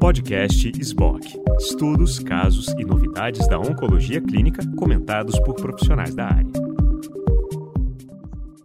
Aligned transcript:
Podcast 0.00 0.72
SBOC. 0.80 1.40
Estudos, 1.58 2.18
casos 2.18 2.68
e 2.78 2.84
novidades 2.84 3.46
da 3.48 3.58
oncologia 3.58 4.20
clínica 4.20 4.62
comentados 4.76 5.38
por 5.40 5.54
profissionais 5.54 6.14
da 6.14 6.26
área. 6.26 6.52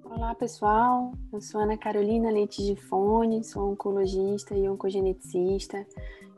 Olá, 0.06 0.34
pessoal. 0.36 1.12
Eu 1.32 1.42
sou 1.42 1.62
Ana 1.62 1.78
Carolina 1.78 2.32
Leite 2.32 2.64
de 2.64 2.76
Fone, 2.76 3.44
sou 3.44 3.72
oncologista 3.72 4.56
e 4.56 4.70
oncogeneticista 4.70 5.86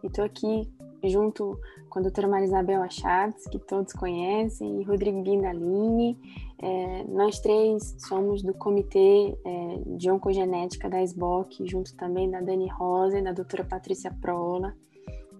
e 0.04 0.07
estou 0.07 0.26
aqui 0.26 0.68
junto 1.04 1.60
com 1.89 2.00
a 2.00 2.02
doutora 2.02 2.28
Marisabel 2.28 2.82
Achatz, 2.82 3.48
que 3.48 3.60
todos 3.60 3.94
conhecem, 3.94 4.82
e 4.82 4.84
Rodrigo 4.84 5.21
Guindaline. 5.21 6.18
É, 6.62 7.04
nós 7.06 7.40
três 7.40 7.96
somos 8.00 8.42
do 8.42 8.54
Comitê 8.54 9.38
é, 9.46 9.82
de 9.98 10.10
Oncogenética 10.10 10.90
da 10.90 11.02
SBOC, 11.02 11.68
junto 11.68 11.96
também 11.96 12.30
da 12.30 12.42
Dani 12.42 12.68
Rosa 12.70 13.20
e 13.20 13.24
da 13.24 13.32
doutora 13.32 13.64
Patrícia 13.64 14.16
Prola. 14.22 14.73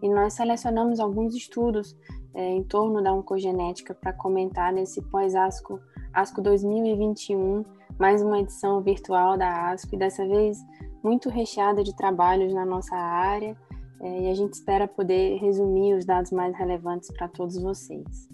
E 0.02 0.10
nós 0.10 0.34
selecionamos 0.34 1.00
alguns 1.00 1.34
estudos 1.36 1.96
é, 2.34 2.52
em 2.52 2.64
torno 2.64 3.02
da 3.02 3.14
oncogenética 3.14 3.94
para 3.94 4.12
comentar 4.12 4.74
nesse 4.74 5.02
pós-ASCO 5.02 5.80
ASCO 6.16 6.42
2021, 6.42 7.66
mais 8.00 8.22
uma 8.22 8.40
edição 8.40 8.82
virtual 8.82 9.38
da 9.38 9.72
ASCO, 9.72 9.96
e 9.96 9.98
dessa 9.98 10.26
vez 10.26 10.58
muito 11.04 11.30
recheada 11.30 11.84
de 11.84 11.94
trabalhos 11.94 12.54
na 12.54 12.66
nossa 12.66 12.96
área, 12.96 13.58
é, 14.02 14.22
e 14.22 14.30
a 14.30 14.34
gente 14.34 14.54
espera 14.54 14.88
poder 14.88 15.38
resumir 15.40 15.94
os 15.94 16.06
dados 16.06 16.32
mais 16.32 16.56
relevantes 16.56 17.12
para 17.12 17.28
todos 17.28 17.62
vocês. 17.62 18.30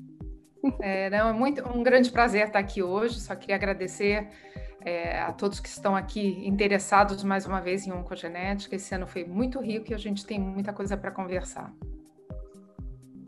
É, 0.80 1.10
não, 1.10 1.30
é 1.30 1.34
muito, 1.34 1.68
um 1.68 1.82
grande 1.82 2.12
prazer 2.12 2.48
estar 2.48 2.60
aqui 2.60 2.84
hoje. 2.84 3.20
Só 3.20 3.36
queria 3.36 3.56
agradecer 3.56 4.28
é, 4.84 5.20
a 5.22 5.32
todos 5.32 5.60
que 5.60 5.68
estão 5.68 5.96
aqui 5.96 6.48
interessados 6.48 7.24
mais 7.24 7.46
uma 7.46 7.60
vez 7.60 7.86
em 7.86 7.92
oncogenética. 7.92 8.76
Esse 8.76 8.94
ano 8.94 9.08
foi 9.08 9.24
muito 9.24 9.60
rico 9.60 9.92
e 9.92 9.94
a 9.94 9.98
gente 9.98 10.26
tem 10.26 10.40
muita 10.40 10.74
coisa 10.74 10.96
para 10.98 11.12
conversar. 11.12 11.74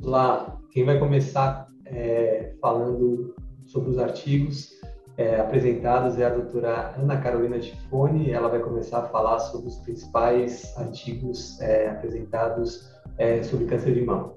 Lá, 0.02 0.60
quem 0.72 0.86
vai 0.86 1.00
começar 1.00 1.68
é, 1.86 2.54
falando 2.60 3.36
sobre 3.66 3.90
os 3.90 3.98
artigos 3.98 4.72
é, 5.16 5.40
apresentados 5.40 6.20
é 6.20 6.26
a 6.26 6.30
doutora 6.30 6.96
Ana 6.98 7.18
Carolina 7.18 7.60
Tifone. 7.60 8.32
Ela 8.32 8.50
vai 8.50 8.60
começar 8.60 9.00
a 9.00 9.04
falar 9.04 9.40
sobre 9.40 9.68
os 9.68 9.78
principais 9.78 10.76
artigos 10.78 11.60
é, 11.62 11.90
apresentados 11.90 12.92
é, 13.18 13.44
sobre 13.44 13.66
câncer 13.66 13.94
de 13.94 14.02
mama. 14.02 14.34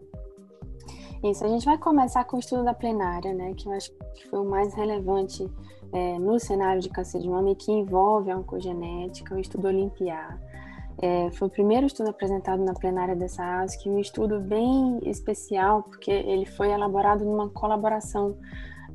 Isso, 1.31 1.45
a 1.45 1.49
gente 1.49 1.65
vai 1.65 1.77
começar 1.77 2.25
com 2.25 2.37
o 2.37 2.41
estudo 2.41 2.63
da 2.63 2.73
plenária, 2.73 3.35
né, 3.35 3.53
que 3.57 3.69
eu 3.69 3.73
acho 3.73 3.91
que 4.15 4.29
foi 4.29 4.39
o 4.39 4.45
mais 4.45 4.73
relevante 4.75 5.49
é, 5.93 6.19
no 6.19 6.39
cenário 6.39 6.81
de 6.81 6.89
câncer 6.89 7.21
de 7.21 7.29
mama 7.29 7.51
e 7.51 7.55
que 7.57 7.73
envolve 7.73 8.31
a 8.31 8.39
oncogenética, 8.39 9.35
o 9.35 9.39
estudo 9.39 9.67
Olimpiar. 9.67 10.39
É, 11.03 11.31
foi 11.33 11.49
o 11.49 11.51
primeiro 11.51 11.87
estudo 11.87 12.11
apresentado 12.11 12.65
na 12.65 12.75
plenária 12.75 13.17
dessa 13.17 13.61
ASC, 13.61 13.89
um 13.89 13.99
estudo 13.99 14.41
bem 14.41 15.01
especial, 15.03 15.83
porque 15.83 16.11
ele 16.11 16.47
foi 16.47 16.71
elaborado 16.71 17.25
numa 17.25 17.49
colaboração 17.49 18.37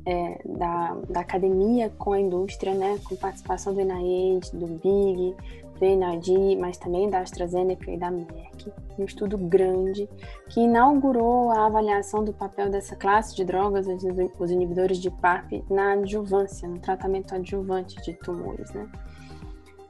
é, 0.06 0.40
da, 0.44 0.96
da 1.10 1.20
academia 1.20 1.90
com 1.90 2.12
a 2.12 2.20
indústria, 2.20 2.74
né, 2.74 2.98
com 3.04 3.14
participação 3.14 3.74
do 3.74 3.80
NIH, 3.80 4.50
do 4.54 4.66
BIG, 4.66 5.36
NID, 5.84 6.56
mas 6.56 6.78
também 6.78 7.08
da 7.10 7.20
AstraZeneca 7.20 7.90
e 7.90 7.98
da 7.98 8.10
Merck, 8.10 8.72
um 8.98 9.04
estudo 9.04 9.36
grande 9.36 10.08
que 10.48 10.60
inaugurou 10.60 11.50
a 11.50 11.66
avaliação 11.66 12.24
do 12.24 12.32
papel 12.32 12.70
dessa 12.70 12.96
classe 12.96 13.34
de 13.34 13.44
drogas, 13.44 13.86
os 14.38 14.50
inibidores 14.50 14.98
de 14.98 15.10
PARP, 15.10 15.64
na 15.70 15.92
adjuvância, 15.92 16.68
no 16.68 16.78
tratamento 16.78 17.34
adjuvante 17.34 18.00
de 18.02 18.14
tumores, 18.14 18.72
né. 18.72 18.88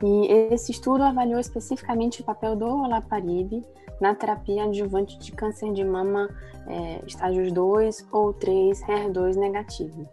E 0.03 0.27
esse 0.53 0.73
estudo 0.73 1.05
avaliou 1.05 1.39
especificamente 1.39 2.23
o 2.23 2.25
papel 2.25 2.57
do 2.57 2.67
olaparib 2.67 3.65
na 4.01 4.15
terapia 4.15 4.65
adjuvante 4.65 5.17
de 5.17 5.31
câncer 5.31 5.73
de 5.73 5.85
mama 5.85 6.29
é, 6.67 7.01
estágios 7.07 7.53
2 7.53 8.09
ou 8.11 8.33
3, 8.33 8.83
HER2 8.83 9.37
negativo. 9.37 10.09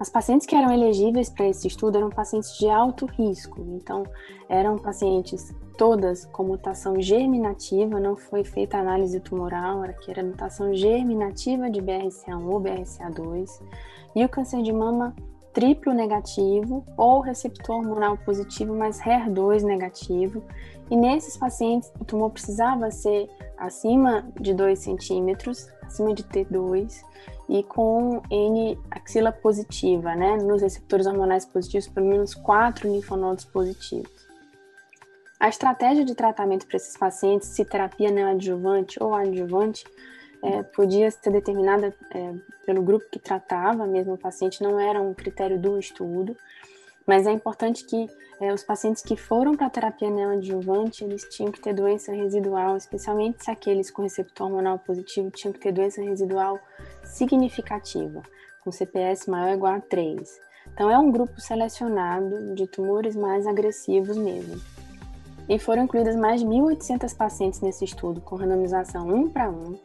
As 0.00 0.08
pacientes 0.08 0.46
que 0.46 0.54
eram 0.54 0.72
elegíveis 0.72 1.28
para 1.28 1.48
esse 1.48 1.66
estudo 1.66 1.98
eram 1.98 2.08
pacientes 2.08 2.56
de 2.56 2.68
alto 2.68 3.06
risco, 3.06 3.60
então 3.68 4.04
eram 4.48 4.78
pacientes 4.78 5.52
todas 5.76 6.24
com 6.26 6.44
mutação 6.44 7.00
germinativa, 7.00 7.98
não 7.98 8.16
foi 8.16 8.44
feita 8.44 8.78
análise 8.78 9.18
tumoral, 9.18 9.82
era 9.82 9.92
que 9.92 10.10
era 10.10 10.22
mutação 10.22 10.72
germinativa 10.72 11.68
de 11.68 11.80
BRCA1 11.80 12.46
ou 12.46 12.60
BRCA2, 12.60 13.60
e 14.14 14.24
o 14.24 14.28
câncer 14.28 14.62
de 14.62 14.72
mama 14.72 15.14
triplo 15.52 15.92
negativo 15.92 16.84
ou 16.96 17.20
receptor 17.20 17.78
hormonal 17.78 18.16
positivo, 18.18 18.74
mas 18.76 19.00
HER2 19.00 19.62
negativo. 19.62 20.44
E 20.88 20.96
nesses 20.96 21.36
pacientes, 21.36 21.92
o 21.98 22.04
tumor 22.04 22.30
precisava 22.30 22.90
ser 22.92 23.28
acima 23.56 24.24
de 24.40 24.54
2 24.54 24.78
centímetros, 24.78 25.68
acima 25.82 26.14
de 26.14 26.22
T2, 26.22 27.02
e 27.48 27.62
com 27.62 28.22
N 28.30 28.78
axila 28.90 29.32
positiva, 29.32 30.14
né? 30.14 30.36
Nos 30.36 30.60
receptores 30.60 31.06
hormonais 31.06 31.46
positivos, 31.46 31.88
pelo 31.88 32.06
menos 32.06 32.34
4 32.34 32.88
linfonodos 32.88 33.44
positivos. 33.44 34.28
A 35.40 35.48
estratégia 35.48 36.04
de 36.04 36.14
tratamento 36.14 36.66
para 36.66 36.76
esses 36.76 36.96
pacientes, 36.96 37.48
se 37.48 37.64
terapia 37.64 38.10
neoadjuvante 38.10 39.02
ou 39.02 39.14
adjuvante, 39.14 39.84
é, 40.42 40.62
podia 40.62 41.10
ser 41.10 41.30
determinada 41.30 41.94
é, 42.12 42.34
pelo 42.66 42.82
grupo 42.82 43.06
que 43.10 43.18
tratava, 43.18 43.86
mesmo 43.86 44.14
o 44.14 44.18
paciente, 44.18 44.62
não 44.62 44.78
era 44.78 45.00
um 45.00 45.14
critério 45.14 45.58
do 45.58 45.78
estudo, 45.78 46.36
mas 47.06 47.26
é 47.26 47.30
importante 47.30 47.84
que 47.84 48.06
é, 48.40 48.52
os 48.52 48.62
pacientes 48.62 49.02
que 49.02 49.16
foram 49.16 49.56
para 49.56 49.66
a 49.66 49.70
terapia 49.70 50.10
neoadjuvante, 50.10 51.04
eles 51.04 51.22
tinham 51.24 51.50
que 51.50 51.60
ter 51.60 51.72
doença 51.72 52.12
residual, 52.12 52.76
especialmente 52.76 53.44
se 53.44 53.50
aqueles 53.50 53.90
com 53.90 54.02
receptor 54.02 54.46
hormonal 54.46 54.78
positivo 54.78 55.30
tinham 55.30 55.52
que 55.52 55.60
ter 55.60 55.72
doença 55.72 56.02
residual 56.02 56.60
significativa, 57.08 58.22
com 58.62 58.70
CPS 58.70 59.28
maior 59.28 59.48
ou 59.48 59.54
igual 59.54 59.74
a 59.74 59.80
3. 59.80 60.40
Então, 60.72 60.90
é 60.90 60.98
um 60.98 61.10
grupo 61.10 61.40
selecionado 61.40 62.54
de 62.54 62.66
tumores 62.66 63.16
mais 63.16 63.46
agressivos 63.46 64.16
mesmo. 64.16 64.60
E 65.48 65.58
foram 65.58 65.84
incluídas 65.84 66.14
mais 66.14 66.40
de 66.40 66.46
1.800 66.46 67.16
pacientes 67.16 67.60
nesse 67.60 67.84
estudo, 67.84 68.20
com 68.20 68.36
randomização 68.36 69.08
1 69.08 69.30
para 69.30 69.50
1, 69.50 69.78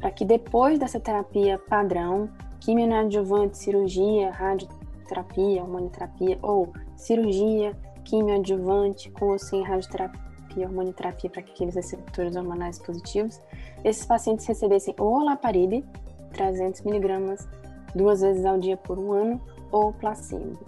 para 0.00 0.10
que 0.10 0.24
depois 0.24 0.78
dessa 0.78 0.98
terapia 0.98 1.58
padrão, 1.58 2.30
quimio 2.60 2.86
neoadjuvante, 2.86 3.58
cirurgia, 3.58 4.30
radioterapia, 4.30 5.62
hormonioterapia 5.62 6.38
ou 6.42 6.72
cirurgia, 6.96 7.76
quimioadjuvante 8.04 9.10
com 9.10 9.28
ou 9.28 9.38
sem 9.38 9.62
radioterapia, 9.62 10.66
hormonioterapia 10.66 11.30
para 11.30 11.40
aqueles 11.40 11.74
receptores 11.74 12.34
hormonais 12.34 12.78
positivos, 12.78 13.40
esses 13.84 14.04
pacientes 14.04 14.46
recebessem 14.46 14.94
ou 14.98 15.20
olaparib, 15.20 15.84
300 16.42 16.82
miligramas, 16.82 17.48
duas 17.94 18.20
vezes 18.20 18.44
ao 18.44 18.58
dia 18.58 18.76
por 18.76 18.98
um 18.98 19.12
ano, 19.12 19.40
ou 19.70 19.92
placebo. 19.92 20.58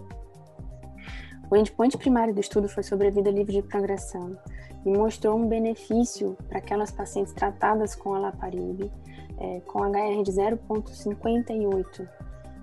O 1.51 1.57
endpoint 1.57 1.99
primário 1.99 2.33
do 2.33 2.41
estudo 2.41 2.69
foi 2.69 2.83
sobre 2.83 3.09
a 3.09 3.11
vida 3.11 3.31
livre 3.31 3.55
de 3.55 3.62
progressão 3.62 4.39
e 4.87 4.91
mostrou 4.91 5.37
um 5.37 5.49
benefício 5.49 6.37
para 6.49 6.59
aquelas 6.59 6.91
pacientes 6.91 7.33
tratadas 7.33 7.95
com 7.95 8.15
alaparib 8.15 8.91
é, 9.39 9.61
com 9.67 9.83
HR 9.83 10.23
de 10.23 10.33
0,58. 10.33 12.09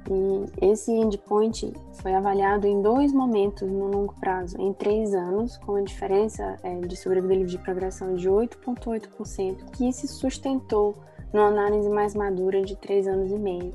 E 0.09 0.71
esse 0.71 0.91
endpoint 0.91 1.71
foi 2.01 2.15
avaliado 2.15 2.65
em 2.65 2.81
dois 2.81 3.13
momentos 3.13 3.69
no 3.69 3.87
longo 3.87 4.15
prazo, 4.19 4.59
em 4.59 4.73
três 4.73 5.13
anos, 5.13 5.57
com 5.57 5.75
a 5.75 5.81
diferença 5.81 6.57
é, 6.63 6.79
de 6.79 6.95
sobrevida 6.95 7.35
livre 7.35 7.51
de 7.51 7.59
progressão 7.59 8.15
de 8.15 8.27
8,8%, 8.27 9.69
que 9.71 9.91
se 9.91 10.07
sustentou 10.07 10.95
numa 11.33 11.47
análise 11.47 11.89
mais 11.89 12.15
madura 12.15 12.61
de 12.61 12.75
três 12.75 13.07
anos 13.07 13.31
e 13.31 13.37
meio, 13.37 13.73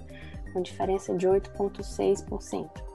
com 0.52 0.62
diferença 0.62 1.14
de 1.14 1.26
8,6%. 1.26 2.86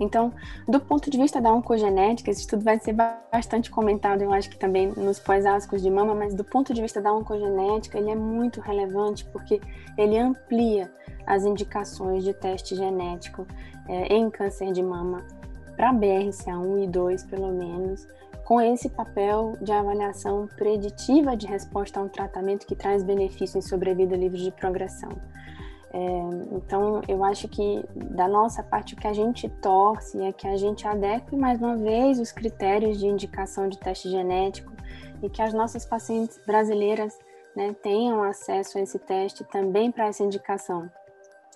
Então, 0.00 0.32
do 0.66 0.78
ponto 0.78 1.10
de 1.10 1.18
vista 1.18 1.40
da 1.40 1.52
oncogenética, 1.52 2.30
esse 2.30 2.42
estudo 2.42 2.62
vai 2.62 2.78
ser 2.78 2.92
bastante 2.92 3.70
comentado, 3.70 4.22
eu 4.22 4.32
acho 4.32 4.48
que 4.48 4.56
também 4.56 4.88
nos 4.88 5.18
pós-ásicos 5.18 5.82
de 5.82 5.90
mama, 5.90 6.14
mas 6.14 6.34
do 6.34 6.44
ponto 6.44 6.72
de 6.72 6.80
vista 6.80 7.00
da 7.00 7.12
oncogenética, 7.12 7.98
ele 7.98 8.10
é 8.10 8.14
muito 8.14 8.60
relevante 8.60 9.24
porque 9.26 9.60
ele 9.96 10.16
amplia 10.16 10.92
as 11.26 11.44
indicações 11.44 12.22
de 12.22 12.32
teste 12.32 12.76
genético 12.76 13.46
é, 13.88 14.14
em 14.14 14.30
câncer 14.30 14.72
de 14.72 14.82
mama 14.82 15.24
para 15.76 15.92
BRCA1 15.92 16.84
e 16.84 16.86
2, 16.86 17.24
pelo 17.24 17.52
menos, 17.52 18.06
com 18.48 18.62
esse 18.62 18.88
papel 18.88 19.58
de 19.60 19.70
avaliação 19.70 20.46
preditiva 20.56 21.36
de 21.36 21.46
resposta 21.46 22.00
a 22.00 22.02
um 22.02 22.08
tratamento 22.08 22.66
que 22.66 22.74
traz 22.74 23.02
benefício 23.02 23.58
em 23.58 23.60
sobrevida 23.60 24.16
livre 24.16 24.42
de 24.42 24.50
progressão. 24.50 25.10
É, 25.92 25.98
então, 26.52 27.02
eu 27.06 27.22
acho 27.22 27.46
que 27.46 27.84
da 27.94 28.26
nossa 28.26 28.62
parte, 28.62 28.94
o 28.94 28.96
que 28.96 29.06
a 29.06 29.12
gente 29.12 29.50
torce 29.50 30.18
é 30.22 30.32
que 30.32 30.48
a 30.48 30.56
gente 30.56 30.88
adeque 30.88 31.36
mais 31.36 31.60
uma 31.60 31.76
vez 31.76 32.18
os 32.18 32.32
critérios 32.32 32.98
de 32.98 33.06
indicação 33.06 33.68
de 33.68 33.78
teste 33.78 34.08
genético 34.08 34.72
e 35.22 35.28
que 35.28 35.42
as 35.42 35.52
nossas 35.52 35.84
pacientes 35.84 36.40
brasileiras 36.46 37.18
né, 37.54 37.76
tenham 37.82 38.22
acesso 38.22 38.78
a 38.78 38.80
esse 38.80 38.98
teste 38.98 39.44
também 39.44 39.92
para 39.92 40.06
essa 40.06 40.24
indicação. 40.24 40.90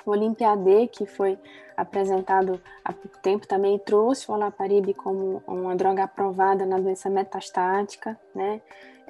O 0.04 0.86
que 0.88 1.06
foi 1.06 1.38
apresentado 1.76 2.60
há 2.84 2.92
pouco 2.92 3.18
tempo, 3.18 3.46
também 3.46 3.78
trouxe 3.78 4.30
o 4.30 4.34
olaparib 4.34 4.94
como 4.94 5.42
uma 5.46 5.76
droga 5.76 6.04
aprovada 6.04 6.64
na 6.64 6.78
doença 6.78 7.10
metastática, 7.10 8.18
né? 8.34 8.60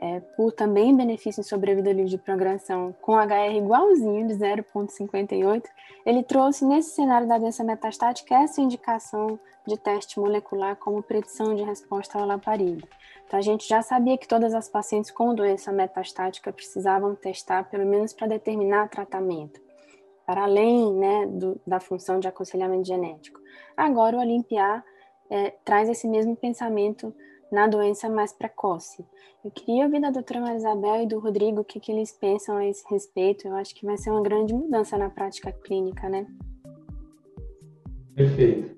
É, 0.05 0.19
por 0.19 0.51
também 0.51 0.97
benefício 0.97 1.41
em 1.41 1.45
sobrevida 1.45 1.93
livre 1.93 2.11
de 2.11 2.19
progressão 2.19 2.93
com 3.01 3.17
HR 3.17 3.55
igualzinho 3.55 4.27
de 4.27 4.35
0,58, 4.35 5.63
ele 6.05 6.25
trouxe 6.25 6.65
nesse 6.65 6.97
cenário 6.97 7.29
da 7.29 7.39
doença 7.39 7.63
metastática 7.63 8.35
essa 8.35 8.61
indicação 8.61 9.39
de 9.65 9.79
teste 9.79 10.19
molecular 10.19 10.75
como 10.75 11.05
predição 11.05 11.55
de 11.55 11.63
resposta 11.63 12.19
ao 12.19 12.25
olaparib. 12.25 12.83
Então, 13.25 13.39
a 13.39 13.43
gente 13.43 13.69
já 13.69 13.81
sabia 13.81 14.19
que 14.19 14.27
todas 14.27 14.55
as 14.55 14.69
pacientes 14.69 15.09
com 15.09 15.33
doença 15.33 15.71
metastática 15.71 16.53
precisavam 16.53 17.15
testar, 17.15 17.71
pelo 17.71 17.87
menos 17.87 18.13
para 18.13 18.27
determinar 18.27 18.89
tratamento 18.89 19.61
para 20.27 20.45
além 20.45 20.95
né, 20.95 21.27
do, 21.27 21.61
da 21.67 21.81
função 21.81 22.21
de 22.21 22.29
aconselhamento 22.29 22.87
genético. 22.87 23.41
Agora, 23.77 24.17
o 24.17 24.21
Olimpiar 24.21 24.85
é, 25.31 25.51
traz 25.65 25.89
esse 25.89 26.07
mesmo 26.07 26.37
pensamento 26.37 27.15
na 27.51 27.67
doença 27.67 28.09
mais 28.09 28.33
precoce. 28.33 29.05
Eu 29.45 29.51
queria 29.51 29.85
ouvir 29.85 30.01
da 30.01 30.11
doutora 30.11 30.41
Marisabel 30.41 31.03
e 31.03 31.07
do 31.07 31.19
Rodrigo 31.19 31.61
o 31.61 31.65
que, 31.65 31.81
que 31.81 31.93
eles 31.93 32.13
pensam 32.13 32.57
a 32.57 32.67
esse 32.67 32.85
respeito. 32.89 33.47
Eu 33.47 33.55
acho 33.57 33.75
que 33.75 33.85
vai 33.85 33.97
ser 33.99 34.11
uma 34.11 34.23
grande 34.23 34.55
mudança 34.55 34.97
na 34.97 35.11
prática 35.11 35.53
clínica, 35.53 36.09
né? 36.09 36.27
Perfeito. 38.15 38.77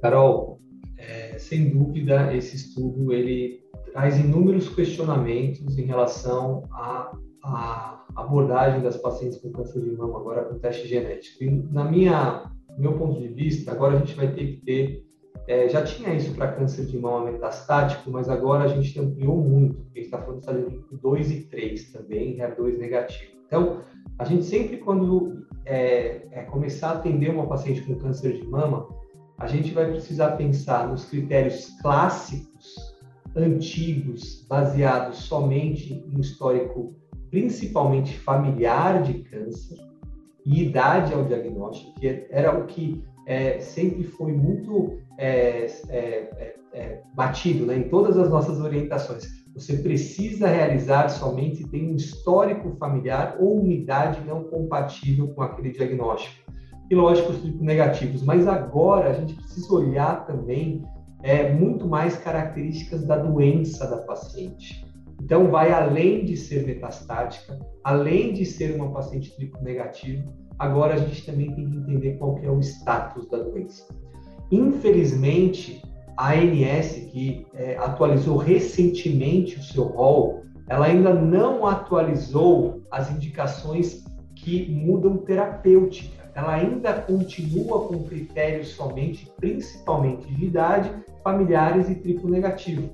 Carol, 0.00 0.60
é, 0.96 1.38
sem 1.38 1.70
dúvida, 1.70 2.34
esse 2.34 2.56
estudo 2.56 3.12
ele 3.12 3.62
traz 3.92 4.18
inúmeros 4.18 4.68
questionamentos 4.68 5.76
em 5.76 5.84
relação 5.84 6.62
a, 6.70 7.12
a 7.42 7.97
abordagem 8.22 8.82
das 8.82 8.96
pacientes 8.96 9.38
com 9.38 9.50
câncer 9.50 9.82
de 9.82 9.90
mama 9.92 10.18
agora 10.18 10.44
com 10.44 10.58
teste 10.58 10.88
genético. 10.88 11.44
E 11.44 11.50
na 11.70 11.84
minha 11.84 12.50
meu 12.76 12.96
ponto 12.96 13.20
de 13.20 13.28
vista, 13.28 13.72
agora 13.72 13.96
a 13.96 13.98
gente 13.98 14.14
vai 14.14 14.32
ter 14.32 14.46
que 14.46 14.56
ter 14.64 15.08
é, 15.48 15.66
já 15.66 15.82
tinha 15.82 16.12
isso 16.14 16.34
para 16.34 16.52
câncer 16.52 16.84
de 16.84 16.98
mama 16.98 17.30
metastático, 17.30 18.10
mas 18.10 18.28
agora 18.28 18.64
a 18.64 18.68
gente 18.68 19.00
ampliou 19.00 19.42
muito, 19.42 19.76
porque 19.76 20.00
a 20.00 20.02
gente 20.02 20.12
está 20.12 20.18
falando 20.18 20.40
de 20.40 20.76
estado 20.76 20.98
2 21.00 21.30
e 21.30 21.40
3 21.44 21.92
também, 21.92 22.36
HER2 22.36 22.76
negativo. 22.76 23.32
Então, 23.46 23.80
a 24.18 24.24
gente 24.26 24.44
sempre, 24.44 24.76
quando 24.76 25.46
é, 25.64 26.26
é, 26.32 26.42
começar 26.42 26.90
a 26.90 26.92
atender 26.94 27.30
uma 27.30 27.46
paciente 27.46 27.80
com 27.80 27.94
câncer 27.94 28.34
de 28.34 28.46
mama, 28.46 28.88
a 29.38 29.46
gente 29.46 29.72
vai 29.72 29.90
precisar 29.90 30.32
pensar 30.32 30.86
nos 30.86 31.06
critérios 31.06 31.70
clássicos, 31.80 32.94
antigos, 33.34 34.44
baseados 34.46 35.16
somente 35.18 36.04
em 36.14 36.20
histórico 36.20 36.94
principalmente 37.30 38.18
familiar 38.18 39.02
de 39.02 39.14
câncer 39.24 39.78
e 40.44 40.62
idade 40.64 41.12
ao 41.12 41.24
diagnóstico, 41.24 41.94
que 42.00 42.26
era 42.30 42.58
o 42.58 42.66
que 42.66 43.04
é, 43.26 43.58
sempre 43.58 44.04
foi 44.04 44.32
muito 44.32 44.98
é, 45.18 45.66
é, 45.88 45.98
é, 45.98 46.54
é 46.72 47.02
batido 47.14 47.66
né, 47.66 47.76
em 47.76 47.88
todas 47.88 48.16
as 48.16 48.30
nossas 48.30 48.58
orientações. 48.60 49.26
Você 49.52 49.76
precisa 49.76 50.46
realizar 50.46 51.08
somente 51.08 51.56
se 51.56 51.68
tem 51.68 51.90
um 51.90 51.96
histórico 51.96 52.76
familiar 52.78 53.36
ou 53.40 53.60
uma 53.60 53.72
idade 53.72 54.24
não 54.24 54.44
compatível 54.44 55.28
com 55.28 55.42
aquele 55.42 55.70
diagnóstico. 55.70 56.50
E 56.90 56.94
lógico, 56.94 57.32
os 57.32 57.42
tipos 57.42 57.60
negativos, 57.60 58.22
mas 58.22 58.46
agora 58.46 59.10
a 59.10 59.12
gente 59.12 59.34
precisa 59.34 59.74
olhar 59.74 60.24
também 60.26 60.82
é, 61.22 61.52
muito 61.52 61.86
mais 61.86 62.16
características 62.16 63.04
da 63.04 63.18
doença 63.18 63.86
da 63.86 63.98
paciente. 63.98 64.86
Então, 65.20 65.50
vai 65.50 65.72
além 65.72 66.24
de 66.24 66.36
ser 66.36 66.64
metastática, 66.64 67.58
além 67.82 68.32
de 68.32 68.46
ser 68.46 68.74
uma 68.74 68.92
paciente 68.92 69.34
triplo 69.36 69.60
negativo, 69.62 70.32
agora 70.58 70.94
a 70.94 70.98
gente 70.98 71.26
também 71.26 71.52
tem 71.54 71.68
que 71.68 71.76
entender 71.76 72.18
qual 72.18 72.38
é 72.42 72.50
o 72.50 72.60
status 72.60 73.28
da 73.28 73.38
doença. 73.38 73.86
Infelizmente, 74.50 75.82
a 76.16 76.32
ANS, 76.32 76.94
que 77.12 77.46
é, 77.54 77.76
atualizou 77.76 78.36
recentemente 78.36 79.58
o 79.58 79.62
seu 79.62 79.84
rol, 79.84 80.42
ela 80.68 80.86
ainda 80.86 81.14
não 81.14 81.66
atualizou 81.66 82.82
as 82.90 83.10
indicações 83.10 84.04
que 84.34 84.70
mudam 84.70 85.16
terapêutica. 85.18 86.30
Ela 86.34 86.54
ainda 86.54 86.92
continua 86.92 87.88
com 87.88 88.04
critérios 88.04 88.68
somente, 88.68 89.30
principalmente 89.36 90.32
de 90.34 90.44
idade, 90.44 90.92
familiares 91.24 91.88
e 91.88 91.94
triplo 91.96 92.30
negativo. 92.30 92.90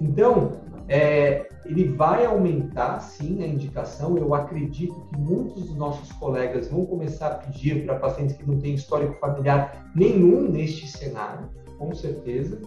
Então, 0.00 0.52
é, 0.88 1.48
ele 1.64 1.88
vai 1.88 2.26
aumentar, 2.26 3.00
sim, 3.00 3.42
a 3.42 3.46
indicação. 3.46 4.16
Eu 4.18 4.34
acredito 4.34 5.00
que 5.08 5.18
muitos 5.18 5.64
dos 5.64 5.76
nossos 5.76 6.12
colegas 6.12 6.68
vão 6.68 6.84
começar 6.84 7.28
a 7.28 7.34
pedir 7.36 7.84
para 7.84 7.98
pacientes 7.98 8.36
que 8.36 8.46
não 8.46 8.58
têm 8.58 8.74
histórico 8.74 9.14
familiar 9.18 9.90
nenhum 9.94 10.50
neste 10.50 10.86
cenário, 10.86 11.48
com 11.78 11.94
certeza. 11.94 12.60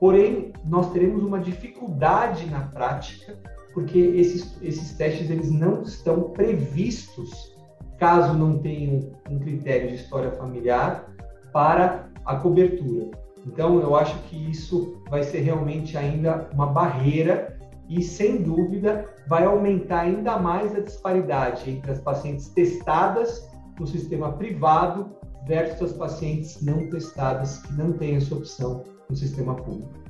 Porém, 0.00 0.52
nós 0.64 0.92
teremos 0.92 1.22
uma 1.22 1.38
dificuldade 1.38 2.46
na 2.46 2.60
prática, 2.60 3.38
porque 3.72 3.98
esses, 3.98 4.56
esses 4.62 4.96
testes 4.96 5.30
eles 5.30 5.50
não 5.50 5.82
estão 5.82 6.30
previstos 6.30 7.54
caso 7.98 8.34
não 8.34 8.58
tenham 8.58 9.12
um 9.30 9.38
critério 9.38 9.88
de 9.88 9.94
história 9.94 10.30
familiar 10.32 11.10
para 11.52 12.10
a 12.24 12.36
cobertura. 12.36 13.23
Então, 13.46 13.80
eu 13.80 13.94
acho 13.94 14.18
que 14.24 14.50
isso 14.50 15.02
vai 15.10 15.22
ser 15.22 15.40
realmente 15.40 15.96
ainda 15.96 16.48
uma 16.52 16.66
barreira 16.66 17.58
e, 17.88 18.02
sem 18.02 18.42
dúvida, 18.42 19.04
vai 19.28 19.44
aumentar 19.44 20.00
ainda 20.00 20.38
mais 20.38 20.74
a 20.74 20.80
disparidade 20.80 21.70
entre 21.70 21.92
as 21.92 22.00
pacientes 22.00 22.48
testadas 22.48 23.48
no 23.78 23.86
sistema 23.86 24.32
privado 24.32 25.10
versus 25.46 25.90
as 25.90 25.96
pacientes 25.96 26.62
não 26.62 26.88
testadas 26.88 27.58
que 27.58 27.72
não 27.74 27.92
têm 27.92 28.16
essa 28.16 28.34
opção 28.34 28.84
no 29.10 29.16
sistema 29.16 29.54
público. 29.54 30.04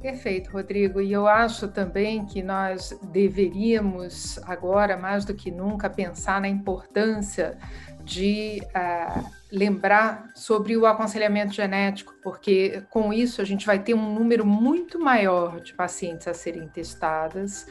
Perfeito, 0.00 0.52
Rodrigo. 0.52 1.00
E 1.00 1.12
eu 1.12 1.26
acho 1.26 1.68
também 1.68 2.24
que 2.24 2.40
nós 2.40 2.96
deveríamos, 3.10 4.38
agora 4.44 4.96
mais 4.96 5.24
do 5.24 5.34
que 5.34 5.50
nunca, 5.50 5.90
pensar 5.90 6.40
na 6.40 6.48
importância 6.48 7.58
de 8.04 8.60
uh, 8.68 9.37
lembrar 9.50 10.30
sobre 10.34 10.76
o 10.76 10.86
aconselhamento 10.86 11.52
genético, 11.52 12.14
porque 12.22 12.82
com 12.90 13.12
isso 13.12 13.40
a 13.40 13.44
gente 13.44 13.66
vai 13.66 13.78
ter 13.78 13.94
um 13.94 14.12
número 14.14 14.44
muito 14.44 14.98
maior 14.98 15.60
de 15.60 15.72
pacientes 15.72 16.28
a 16.28 16.34
serem 16.34 16.68
testadas, 16.68 17.66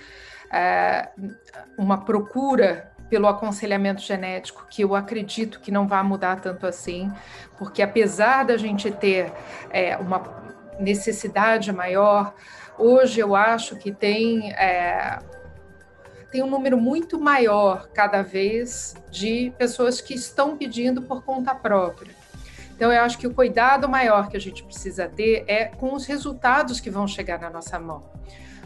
uh, 0.48 1.36
uma 1.78 2.04
procura 2.04 2.92
pelo 3.10 3.28
aconselhamento 3.28 4.02
genético, 4.02 4.66
que 4.70 4.84
eu 4.84 4.96
acredito 4.96 5.60
que 5.60 5.72
não 5.72 5.88
vai 5.88 6.04
mudar 6.04 6.42
tanto 6.42 6.66
assim, 6.68 7.12
porque 7.58 7.82
apesar 7.82 8.44
da 8.44 8.58
gente 8.58 8.92
ter 8.92 9.32
é, 9.70 9.96
uma 9.98 10.24
necessidade 10.80 11.72
maior, 11.72 12.34
hoje 12.78 13.20
eu 13.20 13.36
acho 13.36 13.78
que 13.78 13.92
tem 13.92 14.52
é, 14.54 15.20
tem 16.32 16.44
um 16.44 16.50
número 16.50 16.80
muito 16.80 17.20
maior 17.20 17.88
cada 17.94 18.22
vez 18.22 18.96
de 19.10 19.52
pessoas 19.58 20.02
que 20.02 20.14
estão 20.14 20.58
pedindo 20.58 21.02
por 21.02 21.24
conta 21.24 21.54
própria. 21.56 22.16
Então, 22.76 22.92
eu 22.92 23.02
acho 23.02 23.18
que 23.18 23.26
o 23.26 23.34
cuidado 23.34 23.90
maior 23.90 24.30
que 24.30 24.38
a 24.38 24.40
gente 24.40 24.64
precisa 24.64 25.08
ter 25.08 25.44
é 25.48 25.66
com 25.66 25.94
os 25.94 26.06
resultados 26.06 26.80
que 26.80 26.92
vão 26.92 27.08
chegar 27.08 27.40
na 27.40 27.50
nossa 27.50 27.80
mão. 27.80 28.04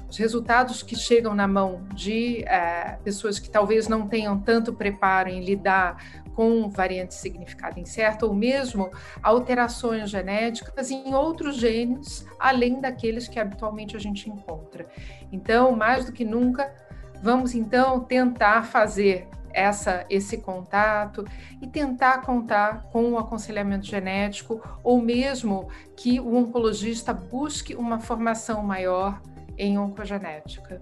Os 0.09 0.17
resultados 0.17 0.83
que 0.83 0.93
chegam 0.93 1.33
na 1.33 1.47
mão 1.47 1.83
de 1.93 2.43
é, 2.43 2.97
pessoas 3.01 3.39
que 3.39 3.49
talvez 3.49 3.87
não 3.87 4.09
tenham 4.09 4.37
tanto 4.37 4.73
preparo 4.73 5.29
em 5.29 5.41
lidar 5.41 6.21
com 6.35 6.69
variante 6.69 7.09
de 7.09 7.15
significado 7.15 7.79
incerto 7.79 8.25
ou 8.25 8.33
mesmo 8.33 8.91
alterações 9.23 10.09
genéticas 10.09 10.91
em 10.91 11.13
outros 11.13 11.55
genes, 11.55 12.25
além 12.37 12.81
daqueles 12.81 13.29
que 13.29 13.39
habitualmente 13.39 13.95
a 13.95 13.99
gente 13.99 14.29
encontra. 14.29 14.85
Então, 15.31 15.71
mais 15.73 16.05
do 16.05 16.11
que 16.11 16.25
nunca, 16.25 16.69
Vamos 17.21 17.53
então 17.53 17.99
tentar 17.99 18.63
fazer 18.63 19.27
essa, 19.53 20.05
esse 20.09 20.37
contato 20.37 21.25
e 21.61 21.67
tentar 21.67 22.21
contar 22.21 22.83
com 22.91 23.11
o 23.11 23.17
aconselhamento 23.17 23.85
genético 23.85 24.61
ou 24.83 25.01
mesmo 25.01 25.67
que 25.95 26.19
o 26.19 26.35
oncologista 26.35 27.13
busque 27.13 27.75
uma 27.75 27.99
formação 27.99 28.63
maior 28.63 29.21
em 29.57 29.77
oncogenética. 29.77 30.81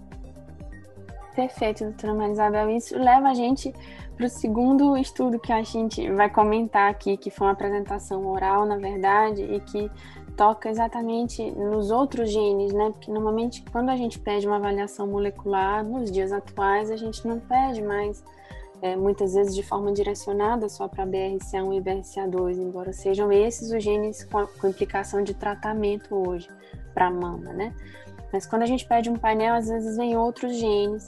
Perfeito, 1.36 1.84
doutora 1.84 2.14
Marisabel. 2.14 2.70
Isso 2.72 2.98
leva 2.98 3.30
a 3.30 3.34
gente 3.34 3.74
para 4.16 4.26
o 4.26 4.30
segundo 4.30 4.98
estudo 4.98 5.40
que 5.40 5.54
a 5.54 5.64
gente 5.64 6.12
vai 6.12 6.30
comentar 6.30 6.92
aqui, 6.92 7.16
que 7.16 7.32
foi 7.32 7.48
uma 7.48 7.54
apresentação 7.54 8.26
oral, 8.28 8.66
na 8.66 8.76
verdade, 8.76 9.44
e 9.44 9.62
que 9.62 9.90
toca 10.40 10.70
exatamente 10.70 11.52
nos 11.52 11.92
outros 11.92 12.32
genes, 12.32 12.72
né? 12.72 12.92
Porque 12.92 13.12
normalmente 13.12 13.62
quando 13.74 13.90
a 13.90 13.98
gente 13.98 14.18
pede 14.18 14.48
uma 14.48 14.56
avaliação 14.56 15.06
molecular, 15.06 15.84
nos 15.84 16.10
dias 16.10 16.32
atuais, 16.32 16.90
a 16.90 16.96
gente 16.96 17.28
não 17.28 17.42
pede 17.42 17.82
mais, 17.82 18.24
é, 18.82 18.96
muitas 18.96 19.34
vezes 19.34 19.54
de 19.54 19.62
forma 19.62 19.92
direcionada 19.92 20.70
só 20.70 20.88
para 20.88 21.06
BRCA1 21.06 21.78
e 21.78 21.82
BRCA2, 21.82 22.58
embora 22.58 22.94
sejam 22.94 23.30
esses 23.34 23.70
os 23.70 23.84
genes 23.84 24.24
com, 24.24 24.48
com 24.48 24.70
implicação 24.70 25.22
de 25.22 25.34
tratamento 25.34 26.16
hoje 26.16 26.48
para 26.94 27.08
a 27.08 27.12
mama, 27.12 27.52
né? 27.52 27.76
Mas 28.32 28.46
quando 28.46 28.62
a 28.62 28.66
gente 28.66 28.88
pede 28.88 29.10
um 29.10 29.18
painel, 29.18 29.56
às 29.56 29.68
vezes 29.68 29.98
vem 29.98 30.16
outros 30.16 30.56
genes 30.56 31.06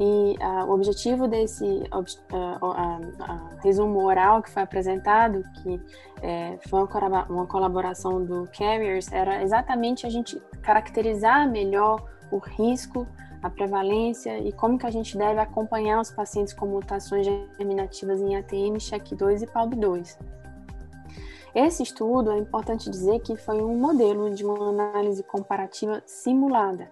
E 0.00 0.34
uh, 0.42 0.64
o 0.66 0.72
objetivo 0.72 1.28
desse 1.28 1.62
uh, 1.62 2.66
uh, 2.66 3.58
resumo 3.62 4.02
oral 4.02 4.42
que 4.42 4.48
foi 4.48 4.62
apresentado, 4.62 5.44
que 5.62 5.78
é, 6.22 6.58
foi 6.70 6.84
uma, 6.84 7.26
uma 7.26 7.46
colaboração 7.46 8.24
do 8.24 8.48
Carriers, 8.56 9.12
era 9.12 9.42
exatamente 9.42 10.06
a 10.06 10.10
gente 10.10 10.40
caracterizar 10.62 11.46
melhor 11.50 12.02
o 12.30 12.38
risco, 12.38 13.06
a 13.42 13.50
prevalência 13.50 14.38
e 14.38 14.52
como 14.52 14.78
que 14.78 14.86
a 14.86 14.90
gente 14.90 15.18
deve 15.18 15.38
acompanhar 15.38 16.00
os 16.00 16.10
pacientes 16.10 16.54
com 16.54 16.64
mutações 16.64 17.26
germinativas 17.26 18.22
em 18.22 18.36
ATM, 18.36 18.76
CHECK2 18.78 19.42
e 19.42 19.46
PALB2. 19.46 20.16
Esse 21.54 21.82
estudo, 21.82 22.30
é 22.30 22.38
importante 22.38 22.88
dizer 22.88 23.20
que 23.20 23.36
foi 23.36 23.60
um 23.60 23.76
modelo 23.76 24.30
de 24.34 24.46
uma 24.46 24.70
análise 24.70 25.22
comparativa 25.22 26.02
simulada. 26.06 26.90